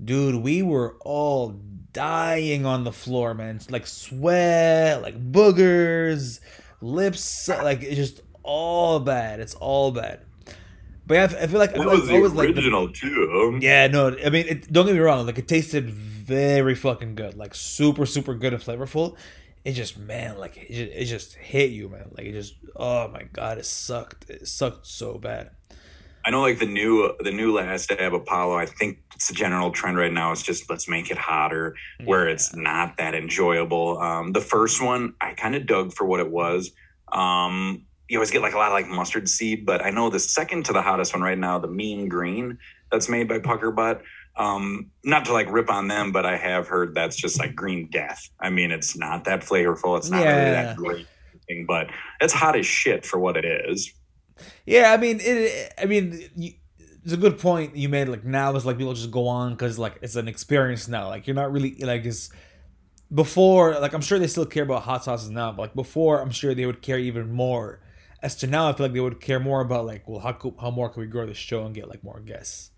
[0.01, 0.41] dude.
[0.41, 1.59] We were all
[1.91, 3.57] dying on the floor, man.
[3.57, 6.39] It's like sweat, like boogers,
[6.81, 9.39] lips, like it's just all bad.
[9.39, 10.21] It's all bad.
[11.07, 12.89] But yeah, I feel like, I feel That like was the always like the- original
[12.91, 13.59] too.
[13.61, 15.25] yeah, no, I mean, it, don't get me wrong.
[15.25, 17.35] Like, it tasted very fucking good.
[17.35, 19.17] Like, super, super good and flavorful.
[19.65, 22.11] It just, man, like, it just, it just hit you, man.
[22.17, 24.29] Like, it just, oh my god, it sucked.
[24.29, 25.49] It sucked so bad.
[26.25, 28.57] I know, like the new the new last dab Apollo.
[28.57, 30.31] I think it's the general trend right now.
[30.31, 33.99] Is just let's make it hotter, where it's not that enjoyable.
[33.99, 36.71] Um, the first one, I kind of dug for what it was.
[37.11, 40.19] Um, you always get like a lot of like mustard seed, but I know the
[40.19, 42.57] second to the hottest one right now, the Mean Green,
[42.91, 44.01] that's made by Pucker Butt.
[44.35, 47.89] Um, not to like rip on them, but I have heard that's just like green
[47.89, 48.29] death.
[48.39, 49.97] I mean, it's not that flavorful.
[49.97, 51.07] It's not really that great,
[51.47, 51.87] thing, but
[52.19, 53.93] it's hot as shit for what it is.
[54.65, 55.73] Yeah, I mean, it.
[55.77, 56.53] I mean, you,
[57.03, 58.07] it's a good point you made.
[58.07, 61.07] Like now, it's like people just go on because like it's an experience now.
[61.09, 62.29] Like you're not really like it's
[63.13, 63.79] before.
[63.79, 66.53] Like I'm sure they still care about hot sauces now, but like before, I'm sure
[66.53, 67.81] they would care even more.
[68.21, 70.71] As to now, I feel like they would care more about like, well, how how
[70.71, 72.71] more can we grow the show and get like more guests?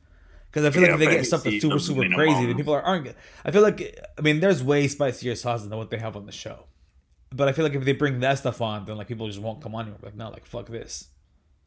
[0.52, 2.73] Because I feel Yeah, like if they get stuff that's super super crazy, then people
[2.73, 3.06] are, aren't.
[3.06, 6.26] get- I feel like I mean, there's way spicier sauces than what they have on
[6.26, 6.65] the show.
[7.32, 9.62] But I feel like if they bring that stuff on, then like people just won't
[9.62, 9.99] come on anymore.
[10.04, 11.10] Like no, like fuck this.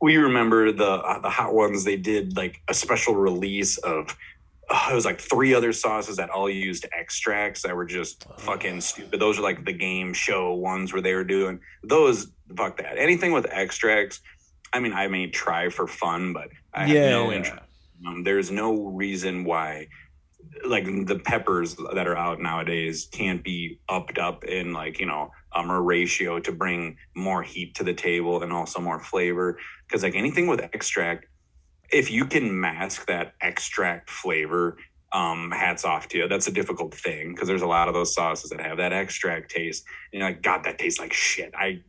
[0.00, 4.16] We remember the uh, the hot ones they did like a special release of
[4.68, 8.80] uh, it was like three other sauces that all used extracts that were just fucking
[8.80, 9.20] stupid.
[9.20, 12.98] Those are like the game show ones where they were doing those fuck that.
[12.98, 14.20] Anything with extracts
[14.72, 17.62] i mean i may try for fun but i have no interest.
[18.06, 19.88] Um, there's no reason why
[20.66, 25.30] like the peppers that are out nowadays can't be upped up in like you know
[25.54, 30.02] um, a ratio to bring more heat to the table and also more flavor because
[30.02, 31.26] like anything with extract
[31.92, 34.76] if you can mask that extract flavor
[35.12, 36.28] um hats off to you.
[36.28, 39.50] That's a difficult thing because there's a lot of those sauces that have that extract
[39.50, 41.52] taste and you're like god that tastes like shit.
[41.56, 41.82] I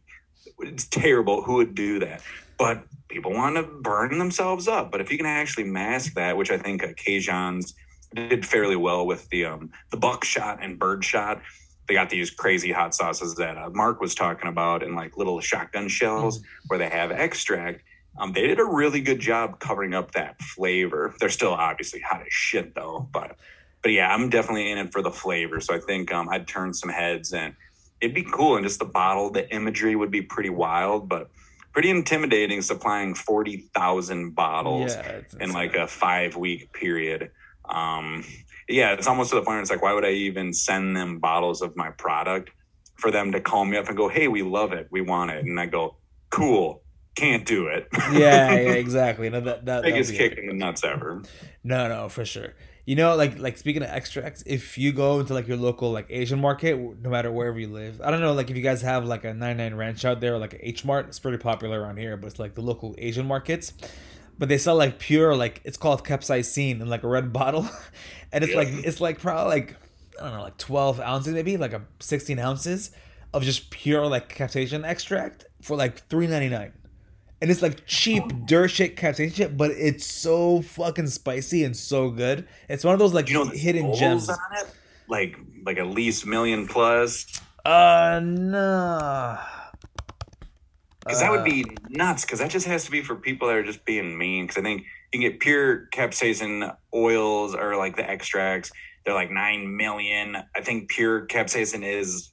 [0.60, 1.42] it's terrible.
[1.42, 2.22] Who would do that?
[2.58, 4.92] But people want to burn themselves up.
[4.92, 7.74] But if you can actually mask that which i think uh, Cajuns
[8.14, 11.42] did fairly well with the um the buckshot and birdshot
[11.88, 15.40] they got these crazy hot sauces that uh, mark was talking about in like little
[15.40, 17.84] shotgun shells where they have extract
[18.18, 21.14] um, they did a really good job covering up that flavor.
[21.20, 23.36] They're still obviously hot as shit though, but
[23.84, 25.62] but yeah, I'm definitely in it for the flavor.
[25.62, 27.56] So I think um, I'd turn some heads and
[28.02, 28.56] it'd be cool.
[28.56, 31.30] And just the bottle, the imagery would be pretty wild, but
[31.74, 32.62] pretty intimidating.
[32.62, 37.32] Supplying forty thousand bottles Yeah, in like a five week period.
[37.70, 38.24] Um,
[38.68, 41.20] yeah, it's almost to the point where it's like, why would I even send them
[41.20, 42.50] bottles of my product
[42.96, 45.46] for them to call me up and go, hey, we love it, we want it,
[45.46, 45.96] and I go,
[46.32, 46.82] cool,
[47.18, 47.88] can't do it.
[48.14, 49.30] yeah, yeah, exactly.
[49.30, 51.22] No, that, that, biggest kick in the nuts ever.
[51.64, 52.54] No, no, for sure.
[52.86, 56.06] You know, like like speaking of extracts, if you go into like your local like
[56.10, 59.04] Asian market, no matter wherever you live, I don't know, like if you guys have
[59.06, 61.98] like a 99 Ranch out there, or like a H Mart, it's pretty popular around
[61.98, 63.74] here, but it's like the local Asian markets.
[64.40, 67.68] But they sell like pure, like it's called capsaicin in like a red bottle,
[68.32, 68.60] and it's Yeah.
[68.60, 69.76] like it's like probably like
[70.22, 72.92] I don't know, like 12 ounces maybe, like a 16 ounces
[73.34, 76.72] of just pure like capsaicin extract for like 3.99
[77.42, 82.10] and it's like cheap dirt shit capsaicin shit, but it's so fucking spicy and so
[82.10, 82.48] good.
[82.70, 84.30] It's one of those like You know, hidden gems.
[84.30, 84.66] on it,
[85.08, 87.26] like like at least million plus,
[87.66, 89.38] Uh no.
[91.02, 92.24] because that Uh, would be nuts.
[92.26, 94.46] Because that just has to be for people that are just being mean.
[94.48, 94.82] Because I think
[95.14, 98.72] you can get pure capsaicin oils or like the extracts.
[99.06, 100.38] They're like nine million.
[100.56, 102.32] I think pure capsaicin is,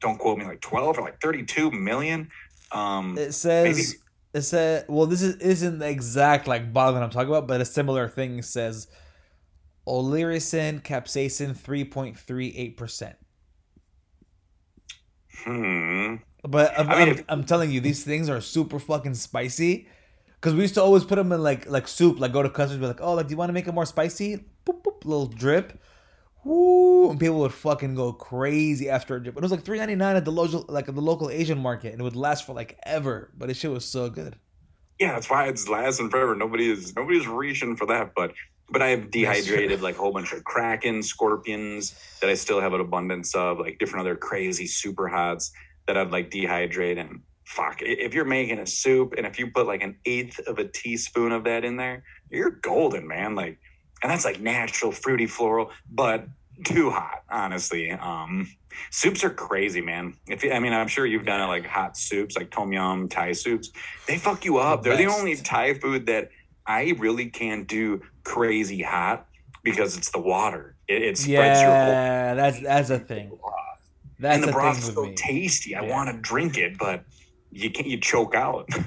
[0.00, 2.30] don't quote me, like twelve or like thirty-two million.
[2.72, 4.01] Um, It says Maybe.
[4.34, 7.60] It said well this is isn't the exact like bottle that I'm talking about, but
[7.60, 8.88] a similar thing says
[9.86, 13.16] Oleoresin capsaicin three point three eight percent.
[15.44, 16.16] hmm.
[16.44, 19.88] But I'm, I mean, I'm, I'm telling you, these things are super fucking spicy.
[20.40, 22.80] Cause we used to always put them in like like soup, like go to customers,
[22.80, 24.44] be like, oh, like do you want to make it more spicy?
[24.66, 25.80] Boop boop, little drip.
[26.44, 27.10] Woo!
[27.10, 29.36] And people would fucking go crazy after a drip.
[29.36, 31.92] It was like three ninety nine at the local like at the local Asian market,
[31.92, 33.30] and it would last for like ever.
[33.36, 34.36] But this shit was so good.
[34.98, 36.34] yeah, that's why it's lasting forever.
[36.34, 38.32] Nobody is nobody's reaching for that, but
[38.70, 42.72] but I have dehydrated like a whole bunch of kraken, scorpions that I still have
[42.72, 45.52] an abundance of, like different other crazy super hots
[45.86, 47.78] that I'd like dehydrate and fuck.
[47.82, 51.32] If you're making a soup and if you put like an eighth of a teaspoon
[51.32, 53.34] of that in there, you're golden, man.
[53.34, 53.58] Like,
[54.02, 56.26] and that's like natural, fruity, floral, but
[56.64, 57.90] too hot, honestly.
[57.90, 58.46] Um,
[58.90, 60.14] soups are crazy, man.
[60.28, 63.08] If you, I mean, I'm sure you've done it like hot soups, like tom yum,
[63.08, 63.70] Thai soups.
[64.06, 64.82] They fuck you up.
[64.82, 66.28] The They're the only Thai food that
[66.66, 69.26] I really can't do crazy hot
[69.64, 70.76] because it's the water.
[70.88, 73.38] It, it spreads your whole Yeah, that's that's a thing.
[74.18, 75.14] That's and the broth's thing with so me.
[75.16, 75.74] tasty.
[75.74, 75.90] I Yeah.
[75.90, 77.04] want to drink it, but
[77.50, 77.88] you can't.
[77.88, 78.68] You choke out.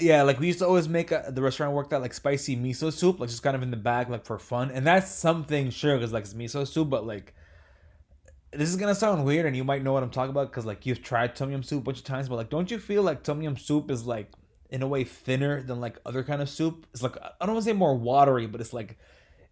[0.00, 2.56] Yeah, like we used to always make a, the restaurant I worked at like spicy
[2.56, 4.70] miso soup, like just kind of in the bag, like for fun.
[4.70, 7.34] And that's something sure because like it's miso soup, but like
[8.52, 10.86] this is gonna sound weird, and you might know what I'm talking about because like
[10.86, 13.22] you've tried tom yum soup a bunch of times, but like don't you feel like
[13.22, 14.30] tom yum soup is like
[14.70, 16.86] in a way thinner than like other kind of soup?
[16.92, 18.96] It's like I don't want to say more watery, but it's like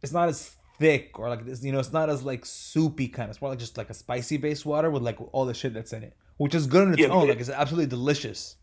[0.02, 3.28] it's not as thick or like this, you know, it's not as like soupy kind.
[3.30, 5.92] It's more like just like a spicy based water with like all the shit that's
[5.92, 7.22] in it, which is good on its Yeah, own.
[7.22, 8.56] but- Like it's absolutely delicious.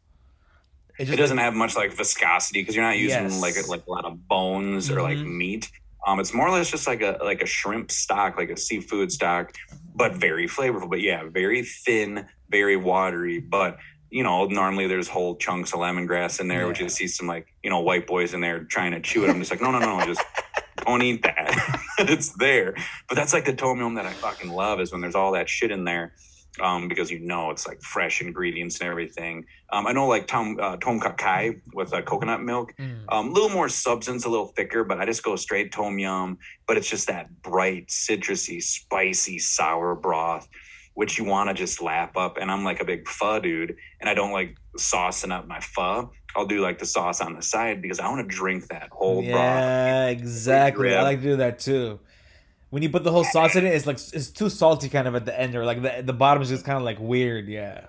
[1.00, 3.42] It's it doesn't have much like viscosity because you're not using Yes.
[3.42, 5.34] like a, like a lot of bones or like Mhm.
[5.38, 5.72] meat.
[6.06, 9.12] Um, it's more or less just like a like a shrimp stock, like a seafood
[9.12, 9.54] stock,
[9.96, 10.90] but very flavorful.
[10.90, 13.40] But yeah, very thin, very watery.
[13.40, 13.78] But
[14.10, 16.86] you know, normally there's whole chunks of lemongrass in there, which Yeah.
[16.86, 19.30] you see some like you know white boys in there trying to chew it.
[19.30, 20.22] I'm just like, no, no, no, just
[20.86, 21.80] don't eat that.
[22.00, 22.76] it's there.
[23.08, 25.48] But that's like the tom yum that I fucking love is when there's all that
[25.48, 26.14] shit in there.
[26.60, 29.46] Um, because you know it's like fresh ingredients and everything.
[29.72, 33.04] Um, I know like tom uh, tom kha kai with uh, coconut milk, Mm.
[33.10, 36.38] um, a little more substance, a little thicker, but I just go straight tom yum.
[36.68, 40.50] But it's just that bright, citrusy, spicy, sour broth,
[40.96, 42.38] which you want to just lap up.
[42.38, 46.12] And I'm like a big pho dude, and I don't like saucing up my pho.
[46.36, 49.22] I'll do like the sauce on the side because I want to drink that whole
[49.22, 49.34] broth.
[49.34, 50.94] Yeah, exactly.
[50.94, 52.00] I like to do that too.
[52.70, 55.16] When you put the whole sauce in it, it's like it's too salty kind of
[55.16, 57.48] at the end, or like the the bottom is just kind of like weird.
[57.48, 57.88] Yeah.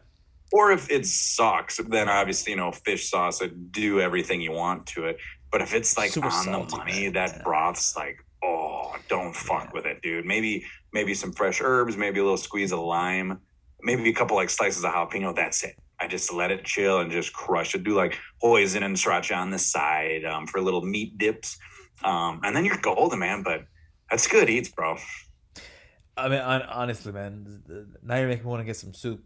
[0.53, 3.41] Or if it sucks, then obviously, you know, fish sauce,
[3.71, 5.19] do everything you want to it.
[5.53, 7.13] But if it's like Super on salty, the money, man.
[7.13, 7.43] that Yeah.
[7.43, 9.71] broth's like, oh, don't fuck Yeah.
[9.75, 10.25] with it, dude.
[10.25, 13.39] Maybe maybe some fresh herbs, maybe a little squeeze of lime,
[13.83, 15.37] maybe a couple like slices of jalapeno.
[15.37, 15.77] That's it.
[16.01, 17.85] I just let it chill and just crush it.
[17.85, 21.59] Do like hoisin and sriracha on the side um, for little meat dips,
[22.03, 23.43] um, and then you're golden, man.
[23.43, 23.67] But
[24.11, 24.97] that's good eats, bro.
[26.17, 27.63] I mean, honestly, man,
[28.03, 29.23] now you're making me want to get some soup.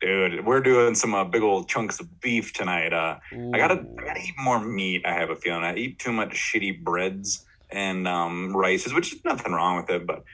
[0.00, 2.92] Dude, we're doing some uh, big old chunks of beef tonight.
[2.92, 5.02] Uh, I gotta, I gotta eat more meat.
[5.06, 9.24] I have a feeling I eat too much shitty breads and um, rices, which is
[9.24, 10.24] nothing wrong with it, but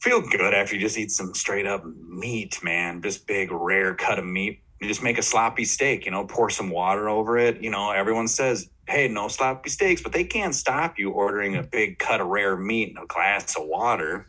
[0.00, 3.02] feel good after you just eat some straight up meat, man.
[3.02, 4.62] Just big, rare cut of meat.
[4.80, 7.62] You just make a sloppy steak, you know, pour some water over it.
[7.62, 11.62] You know, everyone says, "Hey, no sloppy steaks," but they can't stop you ordering a
[11.62, 14.26] big cut of rare meat and a glass of water.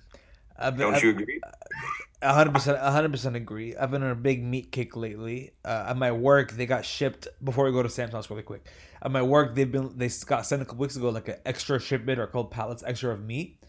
[0.57, 1.41] I've Don't you agree?
[2.21, 3.75] A hundred percent, a hundred percent agree.
[3.75, 5.51] I've been on a big meat kick lately.
[5.63, 7.27] Uh, at my work, they got shipped.
[7.43, 8.65] Before we go to Sam's house, really quick.
[9.03, 11.79] At my work, they've been they got sent a couple weeks ago like an extra
[11.79, 13.63] shipment or called pallets extra of meat.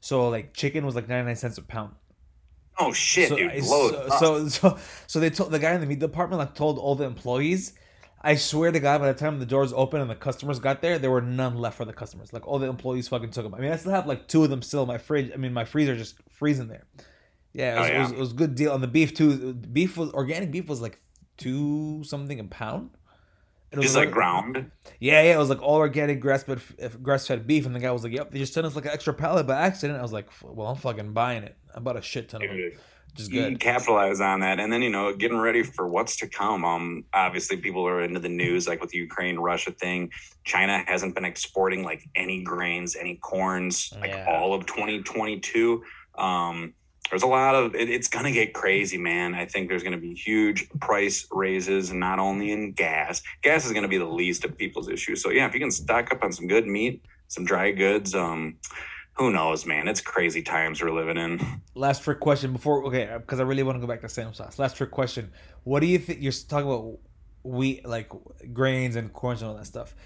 [0.00, 1.94] So like chicken was like ninety nine cents a pound.
[2.78, 3.64] Oh shit, so, dude!
[3.64, 6.94] So, so so so they told the guy in the meat department like told all
[6.94, 7.74] the employees.
[8.20, 10.98] I swear to God, by the time the doors opened and the customers got there,
[10.98, 12.32] there were none left for the customers.
[12.32, 13.54] Like all the employees fucking took them.
[13.54, 15.30] I mean, I still have like two of them still in my fridge.
[15.32, 16.84] I mean, my freezer just freezing there.
[17.52, 19.52] Yeah, it was, Oh, It, was, it was a good deal on the beef too.
[19.52, 20.98] Beef was organic beef was like
[21.36, 22.90] two something a pound.
[23.70, 24.70] It was just like ground.
[25.00, 26.60] Yeah, yeah, it was like all organic grass fed
[27.02, 28.92] grass fed beef, and the guy was like, "Yep, they just sent us like an
[28.92, 31.56] extra pallet by accident." I was like, "Well, I'm fucking buying it.
[31.74, 34.60] I bought a shit ton of them, which is you good." capitalize on that.
[34.60, 36.64] And then you know getting ready for what's to come.
[36.64, 40.10] Um obviously people are into the news like with the ukraine russia thing.
[40.44, 44.26] China hasn't been exporting like any grains any corns like Yeah.
[44.28, 45.82] all of 2022
[46.16, 46.74] um
[47.10, 49.34] there's a lot of it, it's gonna get crazy man.
[49.34, 53.20] I think there's gonna be huge price raises not only in gas.
[53.42, 55.22] Gas is gonna be the least of people's issues.
[55.22, 58.56] So yeah if you can stock up on some good meat some dry goods um
[59.14, 61.40] who knows man it's crazy times we're living in
[61.76, 64.60] Last trick question before okay, because I really want to go back to Sam sauce.
[64.60, 65.32] Last trick question:
[65.64, 66.22] What do you think?
[66.22, 66.98] You're talking about
[67.42, 68.12] wheat, like
[68.52, 69.96] grains and corns and all that stuff.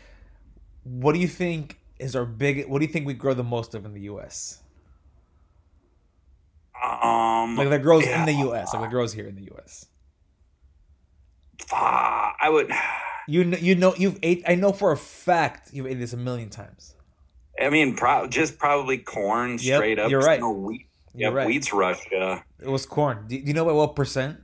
[0.85, 2.67] What do you think is our big?
[2.69, 4.63] What do you think we grow the most of in the U.S.?
[6.83, 8.21] um Like that grows yeah.
[8.21, 8.73] in the U.S.
[8.73, 9.85] Like that grows here in the U.S.
[11.71, 12.71] Ah, I would.
[13.31, 14.43] You know, you know, you've ate.
[14.49, 16.95] I know for a fact you've ate this a million times.
[17.61, 20.11] I mean, pro- just probably corn Yep, straight up.
[20.11, 20.41] you're right.
[20.41, 20.87] No wheat.
[21.15, 21.47] Yeah, right.
[21.47, 22.45] wheat's Russia.
[22.61, 23.25] It was corn.
[23.29, 24.39] Do you know by what percent?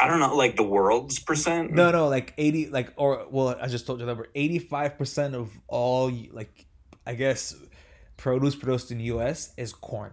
[0.00, 1.72] I don't know, like the world's percent.
[1.72, 4.28] No, no, like eighty, like or well, I just told you the number.
[4.34, 6.66] Eighty-five percent of all, like,
[7.06, 7.54] I guess,
[8.18, 9.52] produce produced in the U.S.
[9.56, 10.12] is corn.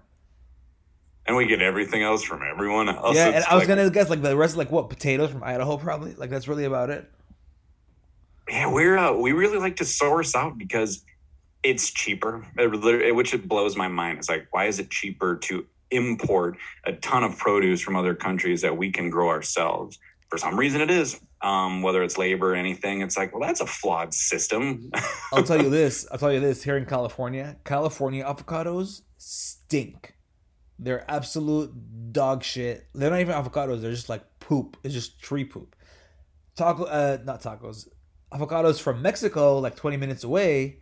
[1.28, 3.16] and we get everything else from everyone else.
[3.16, 5.78] yeah, and I was like- gonna guess like the rest, like what potatoes from Idaho,
[5.78, 6.14] probably.
[6.16, 7.10] Like that's really about it.
[8.50, 11.04] Yeah, we're uh, we really like to source out because
[11.64, 14.20] it's cheaper, It which it blows my mind.
[14.20, 18.62] It's like, why is it cheaper to import a ton of produce from other countries
[18.62, 19.98] that we can grow ourselves?
[20.30, 21.20] For some reason, it is.
[21.42, 23.02] um, whether it's labor or anything.
[23.02, 24.90] It's like, well, that's a flawed system.
[25.34, 26.08] I'll tell you this.
[26.12, 26.64] I'll tell you this.
[26.64, 30.16] Here in California, California avocados stink.
[30.80, 31.72] They're absolute
[32.14, 32.88] dog shit.
[32.96, 33.82] They're not even avocados.
[33.82, 34.78] They're just like poop.
[34.84, 35.76] It's just tree poop.
[36.56, 37.88] Taco, uh, not tacos.
[38.32, 40.78] Avocados from Mexico, like 20 minutes away,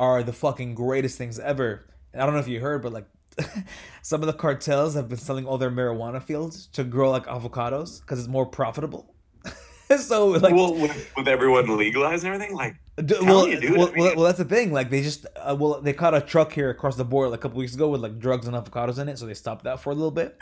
[0.00, 1.86] are the fucking greatest things ever.
[2.12, 3.06] And I don't know if you heard, but like
[4.02, 8.00] some of the cartels have been selling all their marijuana fields to grow like avocados
[8.00, 9.14] because it's more profitable.
[9.98, 14.16] so like, well, with, with, everyone legalized and everything, like, d- well, you, well, well,
[14.16, 14.72] well, that's the thing.
[14.72, 17.42] Like, they just uh, well, they caught a truck here across the border like a
[17.42, 19.90] couple weeks ago with like drugs and avocados in it, so they stopped that for
[19.90, 20.38] a little bit.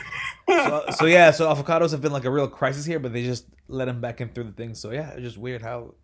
[0.49, 3.47] so, so yeah, so avocados have been like a real crisis here, but they just
[3.67, 4.75] let them back in through the thing.
[4.75, 5.95] So yeah, it's just weird how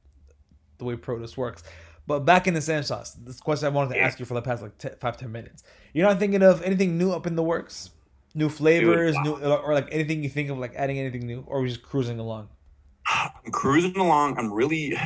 [0.79, 1.62] the way produce works.
[2.07, 4.43] But back in the Sam Sauce, this question I wanted to ask you for the
[4.43, 5.62] past like five ten minutes.
[5.93, 7.90] You're not thinking of anything new up in the works,
[8.35, 9.38] new flavors, Dude, wow.
[9.38, 11.83] new or like anything you think of like adding anything new, or are we just
[11.83, 12.49] cruising along?
[13.07, 14.38] I'm cruising along.
[14.38, 14.97] I'm really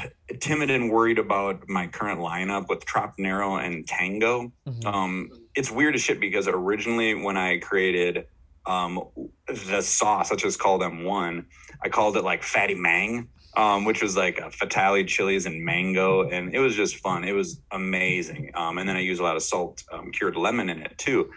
[0.40, 4.52] timid and worried about my current lineup with Tropnero and Tango.
[4.66, 4.86] Mm-hmm.
[4.86, 8.26] Um, it's weird as shit because originally when I created
[8.66, 9.02] um,
[9.48, 11.46] the sauce, let's just call them one,
[11.82, 16.28] I called it like Fatty Mang um, which was like a Fatalii chilies and mango,
[16.28, 17.24] and it was just fun.
[17.24, 18.52] It was amazing.
[18.54, 21.28] Um, and then I use a lot of salt um, cured lemon in it too,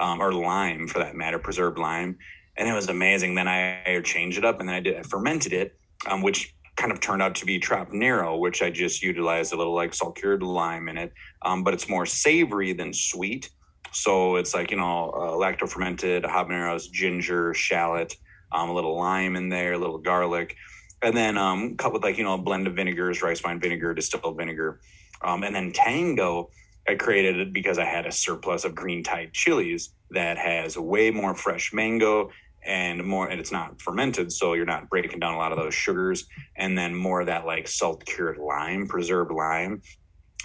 [0.00, 2.18] um, or lime for that matter, preserved lime,
[2.56, 3.36] and it was amazing.
[3.36, 6.52] Then I, I changed it up, and then I did I fermented it, um, which
[6.74, 10.16] kind of turned out to be Tropnero, which I just utilized a little like salt
[10.16, 11.12] cured lime in it,
[11.42, 13.50] um, but it's more savory than sweet.
[13.92, 18.16] So it's like you know uh, lacto fermented habaneros, ginger, shallot,
[18.50, 20.56] a little lime in there, a little garlic
[21.02, 23.94] and then um, cut with like you know a blend of vinegars, rice wine vinegar,
[23.94, 24.80] distilled vinegar,
[25.22, 26.50] um, and then Tango.
[26.88, 31.10] I created it because I had a surplus of green Thai chilies that has way
[31.10, 32.30] more fresh mango
[32.64, 35.74] and more, and it's not fermented, so you're not breaking down a lot of those
[35.74, 36.24] sugars,
[36.56, 39.82] and then more of that like salt cured lime, preserved lime,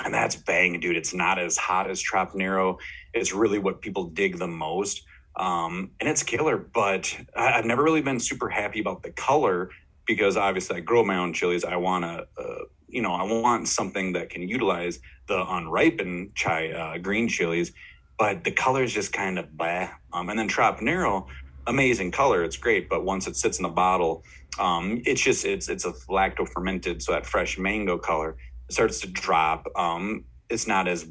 [0.04, 0.98] and that's bang, dude.
[0.98, 2.78] It's not as hot as Tropnero.
[3.14, 5.04] It's really what people dig the most.
[5.36, 9.70] Um, and it's killer, but I've never really been super happy about the color
[10.06, 11.64] because obviously I grow my own chilies.
[11.64, 16.72] I want to, uh, you know, I want something that can utilize the unripened chai
[16.72, 17.72] uh, green chilies,
[18.18, 19.90] but the color is just kind of blah.
[20.12, 21.28] Um, and then Tropnero,
[21.68, 24.24] amazing color, it's great, but once it sits in the bottle,
[24.60, 28.38] um, it's just it's it's a lacto fermented, so that fresh mango color
[28.70, 29.68] starts to drop.
[29.76, 31.04] Um, it's not as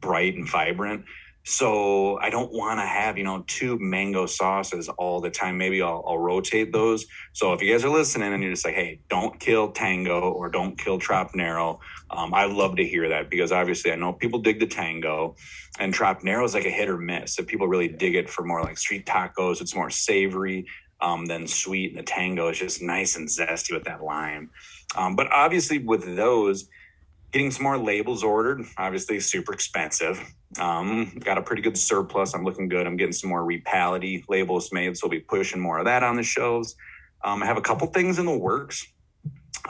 [0.00, 1.04] bright and vibrant.
[1.48, 5.56] So I don't want to have, you know, two mango sauces all the time.
[5.56, 7.06] Maybe I'll, I'll, rotate those.
[7.34, 10.50] So if you guys are listening and you're just like, hey, don't kill Tango or
[10.50, 11.78] don't kill Tropnero,
[12.10, 15.36] um, I love to hear that because obviously I know people dig the Tango
[15.78, 17.38] and trap Tropnero is like a hit or miss.
[17.38, 20.66] If people really dig it for more like street tacos, it's more savory
[21.00, 21.90] um, than sweet.
[21.90, 24.50] And the Tango is just nice and zesty with that lime.
[24.96, 26.68] Um, but obviously with those,
[27.30, 30.20] getting some more labels ordered, obviously super expensive.
[30.58, 32.34] Um, got a pretty good surplus.
[32.34, 32.86] I'm looking good.
[32.86, 36.16] I'm getting some more Repality labels made, so we'll be pushing more of that on
[36.16, 36.76] the shelves.
[37.24, 38.86] Um, I have a couple things in the works.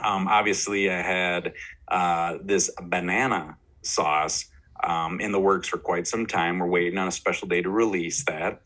[0.03, 1.53] Um, obviously, I had
[1.87, 4.45] uh, this banana sauce
[4.83, 6.59] um, in the works for quite some time.
[6.59, 8.61] We're waiting on a special day to release that.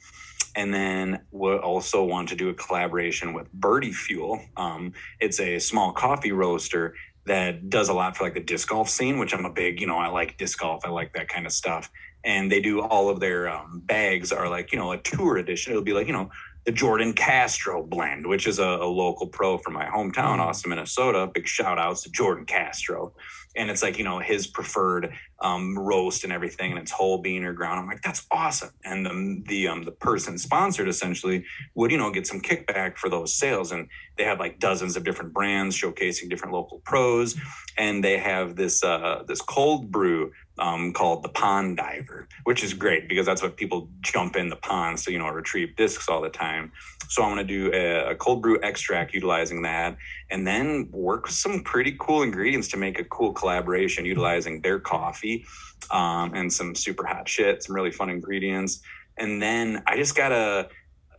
[0.56, 4.42] And then we'll also want to do a collaboration with Birdie Fuel.
[4.58, 8.90] Um, it's a small coffee roaster that does a lot for like the disc golf
[8.90, 10.82] scene, which I'm a big, you know, I like disc golf.
[10.84, 11.90] I like that kind of stuff.
[12.24, 15.72] And they do all of their um, bags are like, you know, a tour edition.
[15.72, 16.30] It'll be like, you know,
[16.66, 20.42] the Jordan Castro blend, which is a, a local pro from my hometown, mm-hmm.
[20.42, 21.30] Austin, Minnesota.
[21.34, 23.14] Big shout outs to Jordan Castro
[23.56, 27.44] and it's like you know his preferred um, roast and everything, and it's whole bean
[27.44, 27.80] or ground.
[27.80, 28.72] I'm like, that's awesome.
[28.86, 33.10] And the the um, the person sponsored essentially would you know get some kickback for
[33.10, 37.36] those sales, and they have like dozens of different brands showcasing different local pros,
[37.78, 40.32] and they have this uh, this cold brew
[40.62, 44.56] um, called the Pond Diver, which is great because that's what people jump in the
[44.56, 46.72] pond so you know retrieve discs all the time.
[47.10, 49.98] So I'm going to do a, a, cold brew extract utilizing that,
[50.30, 54.80] and then work with some pretty cool ingredients to make a cool collaboration utilizing their
[54.80, 55.46] coffee
[55.90, 58.82] um, and some super hot shit, some really fun ingredients.
[59.18, 60.70] And then I just gotta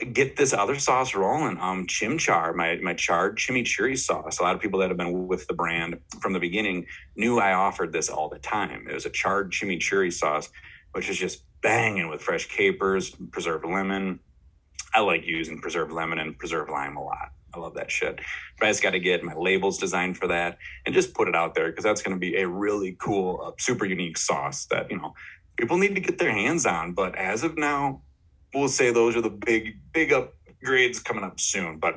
[0.05, 1.59] get this other sauce rolling.
[1.59, 4.39] Um, chimchar, my my charred chimichurri sauce.
[4.39, 6.87] A lot of people that have been with the brand from the beginning
[7.17, 8.87] knew I offered this all the time.
[8.89, 10.51] It was a charred chimichurri sauce,
[10.93, 14.21] which is just banging with fresh capers, preserved lemon.
[14.95, 17.31] I like using preserved lemon and preserved lime a lot.
[17.55, 18.21] I love that shit.
[18.59, 21.35] But I just got to get my labels designed for that and just put it
[21.35, 24.91] out there because that's going to be a really cool, uh, super unique sauce that
[24.91, 25.15] you know
[25.57, 26.93] people need to get their hands on.
[26.93, 28.03] But as of now,
[28.55, 31.79] we'll say those are the big big upgrades coming up soon.
[31.79, 31.97] But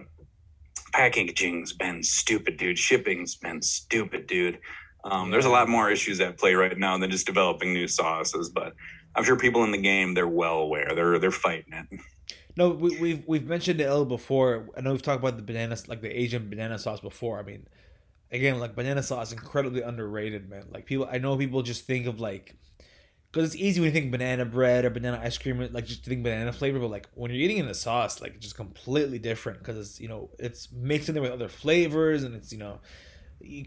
[0.94, 2.78] packaging's been stupid, dude.
[2.78, 4.60] Shipping's been stupid, dude.
[5.04, 8.50] Um, there's a lot more issues at play right now than just developing new sauces,
[8.50, 8.74] but
[9.16, 10.94] I'm sure people in the game they're well aware.
[10.96, 12.00] They're they're fighting it.
[12.58, 14.70] No, we, we've we've mentioned it little before.
[14.78, 17.38] I know we've talked about the banana, like the Asian banana sauce before.
[17.40, 17.68] I mean,
[18.32, 20.66] again, like banana sauce, is incredibly underrated, man.
[20.72, 22.56] Like people, I know people just think of like,
[23.36, 26.24] because it's easy when you think banana bread or banana ice cream, like just think
[26.24, 26.80] banana flavor.
[26.80, 30.00] But like when you're eating in the sauce, like it's just completely different because it's
[30.00, 32.80] you know it's mixed in there with other flavors and it's you know.
[33.42, 33.66] You,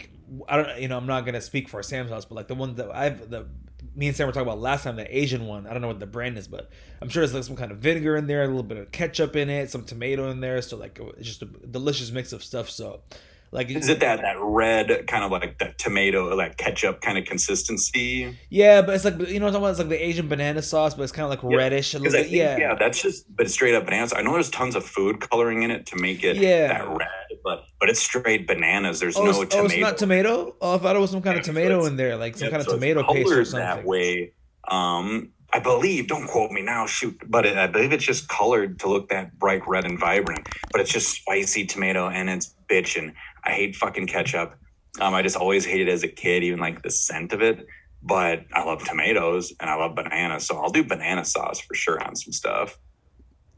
[0.49, 2.77] I don't, you know, I'm not gonna speak for Sam's house, but like the one
[2.77, 3.47] that I've, the
[3.95, 5.67] me and Sam were talking about last time, the Asian one.
[5.67, 6.71] I don't know what the brand is, but
[7.03, 9.37] I'm sure there's like some kind of vinegar in there, a little bit of ketchup
[9.37, 10.63] in it, some tomato in there.
[10.63, 12.71] So like it's just a delicious mix of stuff.
[12.71, 13.03] So
[13.51, 17.25] like is it that that red kind of like that tomato like ketchup kind of
[17.25, 18.37] consistency?
[18.51, 19.71] Yeah, but it's like you know what I'm talking about?
[19.71, 21.57] It's like the Asian banana sauce, but it's kind of like yeah.
[21.57, 22.23] reddish a little bit.
[22.25, 24.13] Think, yeah, yeah, that's just but straight up bananas.
[24.15, 26.69] I know there's tons of food coloring in it to make it yeah.
[26.69, 29.01] that red, but but it's straight bananas.
[29.01, 29.57] There's oh, no tomato.
[29.57, 30.57] Oh, it's not tomato.
[30.61, 32.51] Oh, I thought it was some kind of tomato so in there, like some yeah,
[32.51, 33.67] kind of so tomato paste or something.
[33.67, 34.33] That way,
[34.69, 38.79] um, I believe, don't quote me now, shoot, but it, I believe it's just colored
[38.81, 40.47] to look that bright red and vibrant.
[40.71, 43.15] But it's just spicy tomato and it's bitchin'.
[43.49, 44.55] I hate fucking ketchup.
[45.01, 47.67] Um, I just always hated it as a kid, even like the scent of it.
[48.03, 52.01] But I love tomatoes and I love bananas, so I'll do banana sauce for sure
[52.01, 52.79] on some stuff.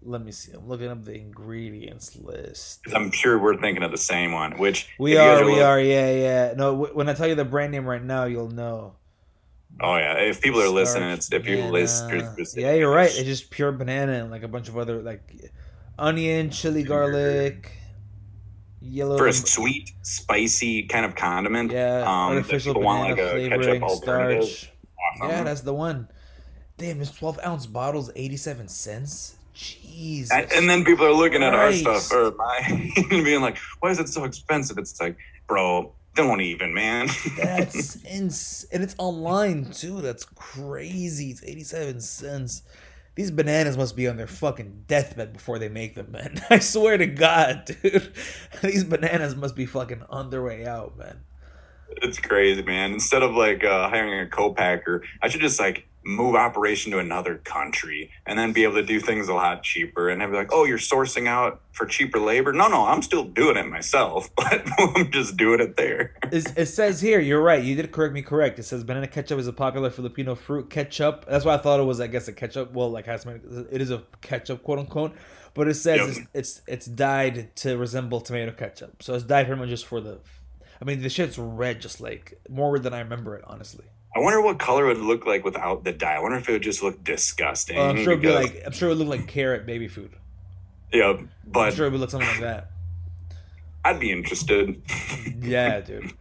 [0.03, 0.53] Let me see.
[0.53, 2.81] I'm looking up the ingredients list.
[2.95, 4.53] I'm sure we're thinking of the same one.
[4.57, 5.45] Which we are.
[5.45, 5.79] We are.
[5.79, 6.55] Yeah, yeah.
[6.57, 8.95] No, when I tell you the brand name right now, you'll know.
[9.79, 12.35] Oh yeah, if people are Starch listening, it's if you listen.
[12.57, 13.11] Yeah, you're right.
[13.11, 15.53] It's just pure banana and like a bunch of other like
[15.99, 17.71] onion, chili, garlic,
[18.81, 19.19] yellow.
[19.19, 21.73] For a sweet, spicy kind of condiment.
[21.73, 24.73] Yeah, um, artificial banana want, like, flavoring, starch.
[25.15, 25.29] Awesome.
[25.29, 26.09] Yeah, that's the one.
[26.77, 29.37] Damn, this 12 ounce bottle's 87 cents.
[29.55, 30.29] Jeez.
[30.33, 33.99] And then people are looking at our stuff or mine and being like, why is
[33.99, 34.79] it so expensive?
[34.79, 37.09] It's like, bro, don't even, man.
[37.37, 40.01] That's ins and it's online too.
[40.01, 41.31] That's crazy.
[41.31, 42.63] It's 87 cents.
[43.21, 46.41] These bananas must be on their fucking deathbed before they make them, man.
[46.49, 48.15] I swear to God, dude.
[48.63, 51.21] These bananas must be fucking on their way out, man.
[52.01, 52.95] It's crazy, man.
[52.95, 57.37] Instead of like uh, hiring a co-packer, I should just like move operation to another
[57.45, 60.65] country and then be able to do things a lot cheaper and be like oh
[60.65, 62.53] you're sourcing out for cheaper labor?
[62.53, 66.15] No no i'm still doing it myself but i'm just doing it there.
[66.33, 68.59] It says here you're right you did correct me correct.
[68.59, 70.71] It says banana ketchup is a popular filipino fruit.
[70.71, 73.81] Ketchup that's why i thought it was i guess a ketchup well like has it
[73.81, 75.15] is a ketchup quote unquote
[75.55, 76.09] but it says yep.
[76.09, 79.03] it's, it's it's dyed to resemble tomato ketchup.
[79.03, 80.21] So it's dyed pretty much just for the
[80.81, 83.85] i mean the shit's red just like more red than i remember it honestly
[84.15, 86.17] I wonder what color it would look like without the dye.
[86.17, 87.79] I wonder if it would just look disgusting.
[87.79, 90.11] Uh, I'm sure it'd be like I'm sure it would look like carrot baby food.
[90.93, 92.71] Yeah, but I'm sure it would look something like that.
[93.85, 94.83] I'd be interested.
[95.41, 96.13] yeah, dude.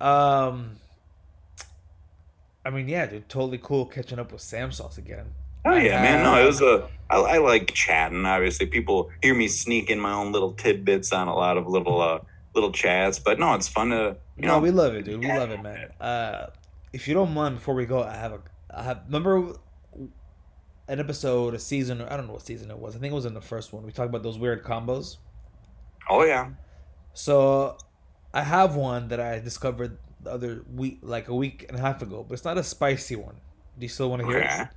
[0.00, 0.76] Um,
[2.64, 5.26] I mean, yeah, dude, totally cool catching up with Sam Sauce again.
[5.64, 6.22] Oh yeah, uh, man.
[6.22, 6.88] No, it was a.
[7.10, 8.24] I, I like chatting.
[8.24, 12.00] Obviously, people hear me sneak in my own little tidbits on a lot of little
[12.00, 12.20] uh
[12.54, 14.16] little chats, but no, it's fun to.
[14.36, 15.20] You no, know, we love it, dude.
[15.20, 15.90] We love it, man.
[16.00, 16.46] Uh,
[16.92, 18.40] if you don't mind, before we go, I have a,
[18.74, 19.54] I have remember
[20.88, 22.96] an episode, a season, I don't know what season it was.
[22.96, 23.84] I think it was in the first one.
[23.84, 25.18] We talked about those weird combos.
[26.08, 26.50] Oh yeah.
[27.12, 27.76] So,
[28.32, 32.00] I have one that I discovered the other week, like a week and a half
[32.00, 33.36] ago, but it's not a spicy one.
[33.78, 34.62] Do you still want to hear okay.
[34.62, 34.68] it?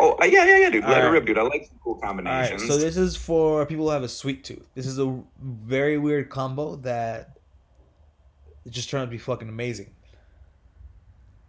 [0.00, 0.84] Oh uh, yeah, yeah, yeah, dude.
[0.84, 1.38] Let it rip, dude.
[1.38, 2.66] I like some cool combinations.
[2.66, 4.68] so this is for people who have a sweet tooth.
[4.74, 7.38] This is a very weird combo that
[8.68, 9.90] just turned out to be fucking amazing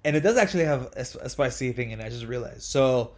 [0.03, 2.05] and it does actually have a, a spicy thing in it.
[2.05, 2.63] I just realized.
[2.63, 3.15] So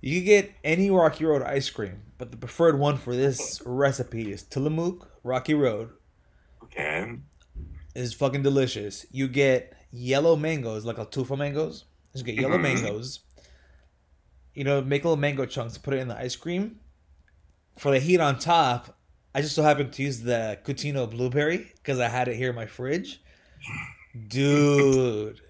[0.00, 4.32] you can get any Rocky Road ice cream, but the preferred one for this recipe
[4.32, 5.90] is Tillamook Rocky Road.
[6.64, 7.16] Okay.
[7.94, 9.04] Is fucking delicious.
[9.10, 11.84] You get yellow mangoes, like Ataulfo mangoes.
[12.14, 12.62] You get yellow mm-hmm.
[12.62, 13.20] mangoes.
[14.54, 16.80] You know, make little mango chunks, put it in the ice cream.
[17.78, 18.98] For the heat on top,
[19.34, 22.56] I just so happened to use the Cutino blueberry because I had it here in
[22.56, 23.22] my fridge.
[24.28, 25.40] Dude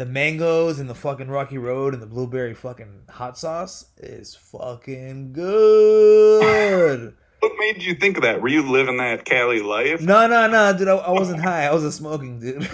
[0.00, 5.34] the mangoes and the fucking Rocky Road and the blueberry fucking hot sauce is fucking
[5.34, 7.12] good.
[7.40, 8.40] what made you think of that?
[8.40, 10.00] Were you living that Cali life?
[10.00, 10.88] No, no, no, dude.
[10.88, 11.66] I, I wasn't high.
[11.66, 12.66] I wasn't smoking, dude.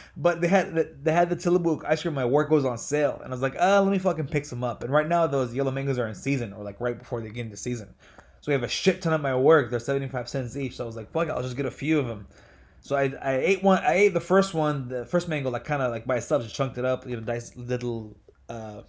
[0.16, 2.14] but they had the, they had the Tillamook ice cream.
[2.14, 4.64] My work was on sale, and I was like, ah, let me fucking pick some
[4.64, 4.82] up.
[4.82, 7.44] And right now, those yellow mangoes are in season, or like right before they get
[7.44, 7.94] into season.
[8.40, 9.70] So we have a shit ton of my work.
[9.70, 10.74] They're seventy five cents each.
[10.74, 12.26] So I was like, fuck it, I'll just get a few of them.
[12.82, 13.82] So I, I ate one.
[13.82, 16.54] I ate the first one, the first mango, like kind of like by itself, just
[16.54, 17.08] chunked it up.
[17.08, 18.16] You know, dice little
[18.48, 18.82] uh,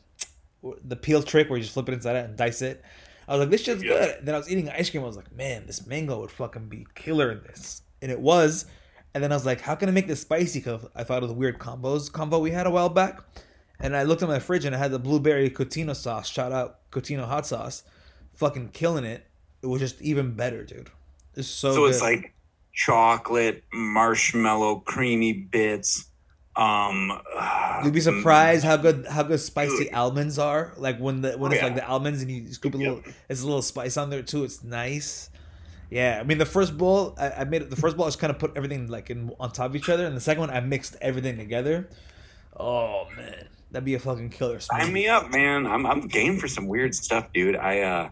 [0.84, 2.84] the peel trick where you just flip it inside out and dice it.
[3.28, 3.89] I was like, this shit's yeah.
[3.89, 4.26] good.
[4.26, 5.04] Then I was eating ice cream.
[5.04, 7.84] I was like, man, this mango would fucking be killer in this.
[8.02, 8.66] and it was.
[9.14, 10.60] And then I was like, how can I make this spicy?
[10.60, 13.22] Because I thought of the weird combos combo we had a while back.
[13.80, 16.28] And I looked at my fridge and I had the blueberry cotino sauce.
[16.28, 17.84] Shout out cotino hot sauce,
[18.34, 19.26] fucking killing it.
[19.62, 20.89] It was just even better, dude.
[21.36, 21.74] It's so.
[21.74, 21.91] So good.
[21.91, 22.34] it's like
[22.74, 26.05] chocolate, marshmallow, creamy bits.
[26.55, 27.11] Um,
[27.84, 29.93] You'd be surprised how good how good spicy Dude.
[29.93, 30.74] almonds are.
[30.78, 32.88] Like when the when Oh, it's like the almonds and you scoop a Yep.
[32.95, 34.43] little, it's a little spice on there too.
[34.43, 35.30] It's nice.
[35.89, 37.69] Yeah, I mean the first bowl I, I made it.
[37.71, 39.89] The first bowl I just kind of put everything like in on top of each
[39.89, 41.89] other, and the second one I mixed everything together.
[42.55, 44.59] Oh man, that'd be a fucking killer.
[44.59, 44.93] Sign smoothie.
[44.93, 45.65] me up, man.
[45.65, 47.55] I'm I'm game for some weird stuff, dude.
[47.55, 48.09] I uh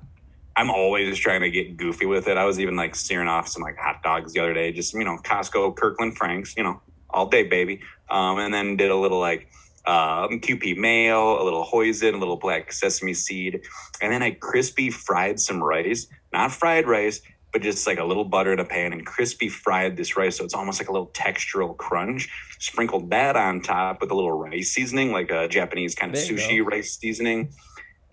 [0.56, 2.38] I'm always trying to get goofy with it.
[2.38, 5.04] I was even like searing off some like hot dogs the other day, just you
[5.04, 7.82] know, Costco Kirkland Franks, you know, all day, baby.
[8.10, 9.48] Um, and then did a little like
[9.86, 13.62] um, Kewpie mayo, a little hoisin, a little black sesame seed,
[14.02, 17.22] and then I crispy fried some rice, not fried rice,
[17.52, 20.44] but just like a little butter in a pan and crispy fried this rice, so
[20.44, 22.30] it's almost like a little textural crunch.
[22.60, 26.60] Sprinkled that on top with a little rice seasoning, like a Japanese kind of sushi
[26.60, 26.66] go.
[26.66, 27.52] rice seasoning.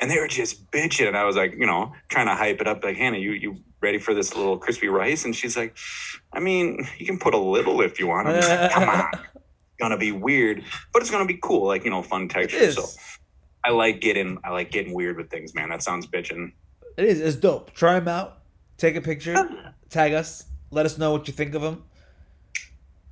[0.00, 2.68] And they were just bitching, and I was like, you know, trying to hype it
[2.68, 5.24] up, like Hannah, you you ready for this little crispy rice?
[5.24, 5.76] And she's like,
[6.32, 8.28] I mean, you can put a little if you want.
[8.28, 11.90] I'm like, Come on, it's gonna be weird, but it's gonna be cool, like you
[11.90, 12.70] know, fun texture.
[12.72, 12.84] So
[13.64, 15.68] I like getting I like getting weird with things, man.
[15.70, 16.52] That sounds bitching.
[16.96, 17.20] It is.
[17.20, 17.74] It's dope.
[17.74, 18.38] Try them out.
[18.76, 19.34] Take a picture.
[19.90, 20.44] tag us.
[20.70, 21.84] Let us know what you think of them.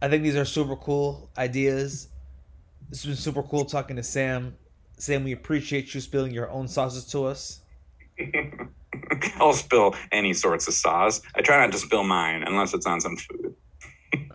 [0.00, 2.08] I think these are super cool ideas.
[2.90, 4.56] It's been super cool talking to Sam.
[4.96, 7.60] Sam, we appreciate you spilling your own sauces to us.
[9.36, 11.20] I'll spill any sorts of sauce.
[11.34, 13.54] I try not to spill mine unless it's on some food.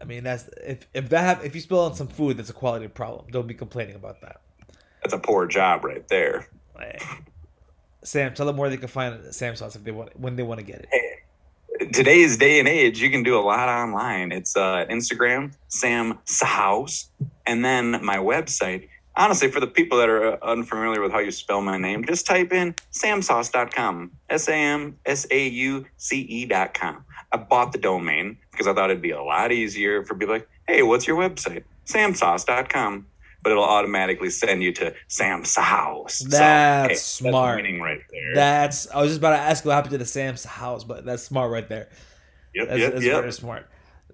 [0.00, 2.52] I mean, that's if if that have, if you spill on some food, that's a
[2.54, 3.26] quality problem.
[3.30, 4.40] Don't be complaining about that.
[5.02, 6.48] That's a poor job right there.
[6.78, 6.98] Hey.
[8.04, 10.58] Sam, tell them where they can find Sam sauce if they want when they want
[10.58, 11.92] to get it.
[11.92, 14.32] Today's day and age, you can do a lot online.
[14.32, 17.08] It's uh, Instagram, Sam Sahouse,
[17.46, 18.88] and then my website.
[19.14, 22.26] Honestly, for the people that are uh, unfamiliar with how you spell my name, just
[22.26, 24.10] type in samsauce.com.
[24.30, 27.04] S A M S A U C E.com.
[27.30, 30.48] I bought the domain because I thought it'd be a lot easier for people like,
[30.66, 31.64] hey, what's your website?
[31.86, 33.06] Samsauce.com.
[33.42, 36.20] But it'll automatically send you to Sam's house.
[36.20, 37.56] That's smart.
[37.56, 38.34] winning right there.
[38.34, 41.24] That's I was just about to ask what happened to the Sam's house, but that's
[41.24, 41.88] smart right there.
[42.54, 43.20] yep, That's, yep, that's yep.
[43.20, 43.68] very smart.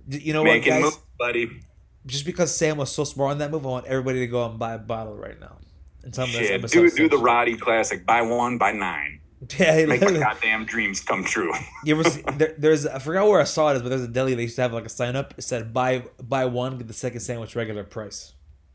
[0.08, 0.82] You know Making what, guys?
[0.84, 1.60] moves, buddy.
[2.06, 4.58] Just because Sam was so smart on that move, I want everybody to go and
[4.58, 5.58] buy a bottle right now.
[6.04, 8.06] And tell Shit, do, do the Roddy classic.
[8.06, 9.20] Buy one, buy nine.
[9.56, 11.52] Yeah, Make my goddamn dreams come true.
[11.84, 14.34] You ever see, there, there's I forgot where I saw it, but there's a deli
[14.34, 15.32] they used to have like a sign up.
[15.38, 18.32] It said buy buy one get the second sandwich regular price.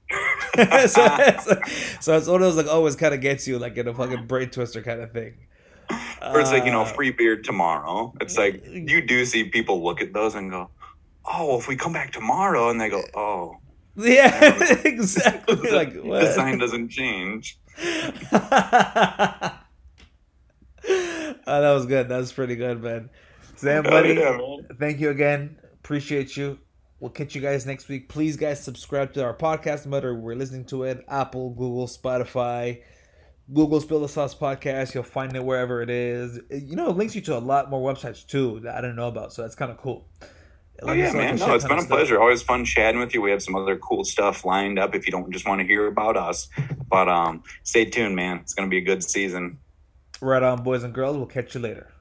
[0.55, 1.61] so, so,
[1.99, 4.25] so it's one of those like always kind of gets you like in a fucking
[4.27, 5.33] brain twister kind of thing.
[6.21, 8.13] or it's like, you know, Uh, free beer tomorrow.
[8.21, 10.69] It's like, you do see people look at those and go,
[11.25, 13.57] oh, if we come back tomorrow, and they go, oh,
[13.95, 14.53] yeah,
[14.85, 15.55] exactly.
[15.69, 17.59] the, like the sign doesn't change.
[17.81, 18.01] oh,
[21.45, 22.09] that was good.
[22.09, 23.09] That was pretty good, man.
[23.55, 24.67] Sam, buddy, yeah, man.
[24.79, 25.57] thank you again.
[25.75, 26.59] Appreciate you.
[26.99, 28.07] We'll catch you guys next week.
[28.07, 32.81] Please, guys, subscribe to our podcast, no matter we're listening to it Apple, Google, Spotify.
[33.51, 34.93] Google Spill the Sauce podcast.
[34.93, 36.39] You'll find it wherever it is.
[36.49, 39.09] You know, it links you to a lot more websites too that I didn't know
[39.09, 39.33] about.
[39.33, 40.07] So that's kind of cool.
[40.75, 41.35] It Oh yeah, to, man.
[41.37, 41.89] No, it's been a stuff.
[41.89, 42.19] pleasure.
[42.19, 43.21] Always fun chatting with you.
[43.21, 45.87] We have some other cool stuff lined up if you don't just want to hear
[45.87, 46.49] about us.
[46.89, 48.37] But um, stay tuned, man.
[48.39, 49.59] It's gonna be a good season.
[50.21, 51.17] Right on, boys and girls.
[51.17, 51.91] We'll catch you later.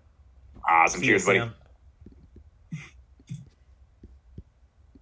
[0.68, 1.00] Awesome.
[1.00, 1.38] See Cheers, buddy.
[1.40, 1.54] Sam.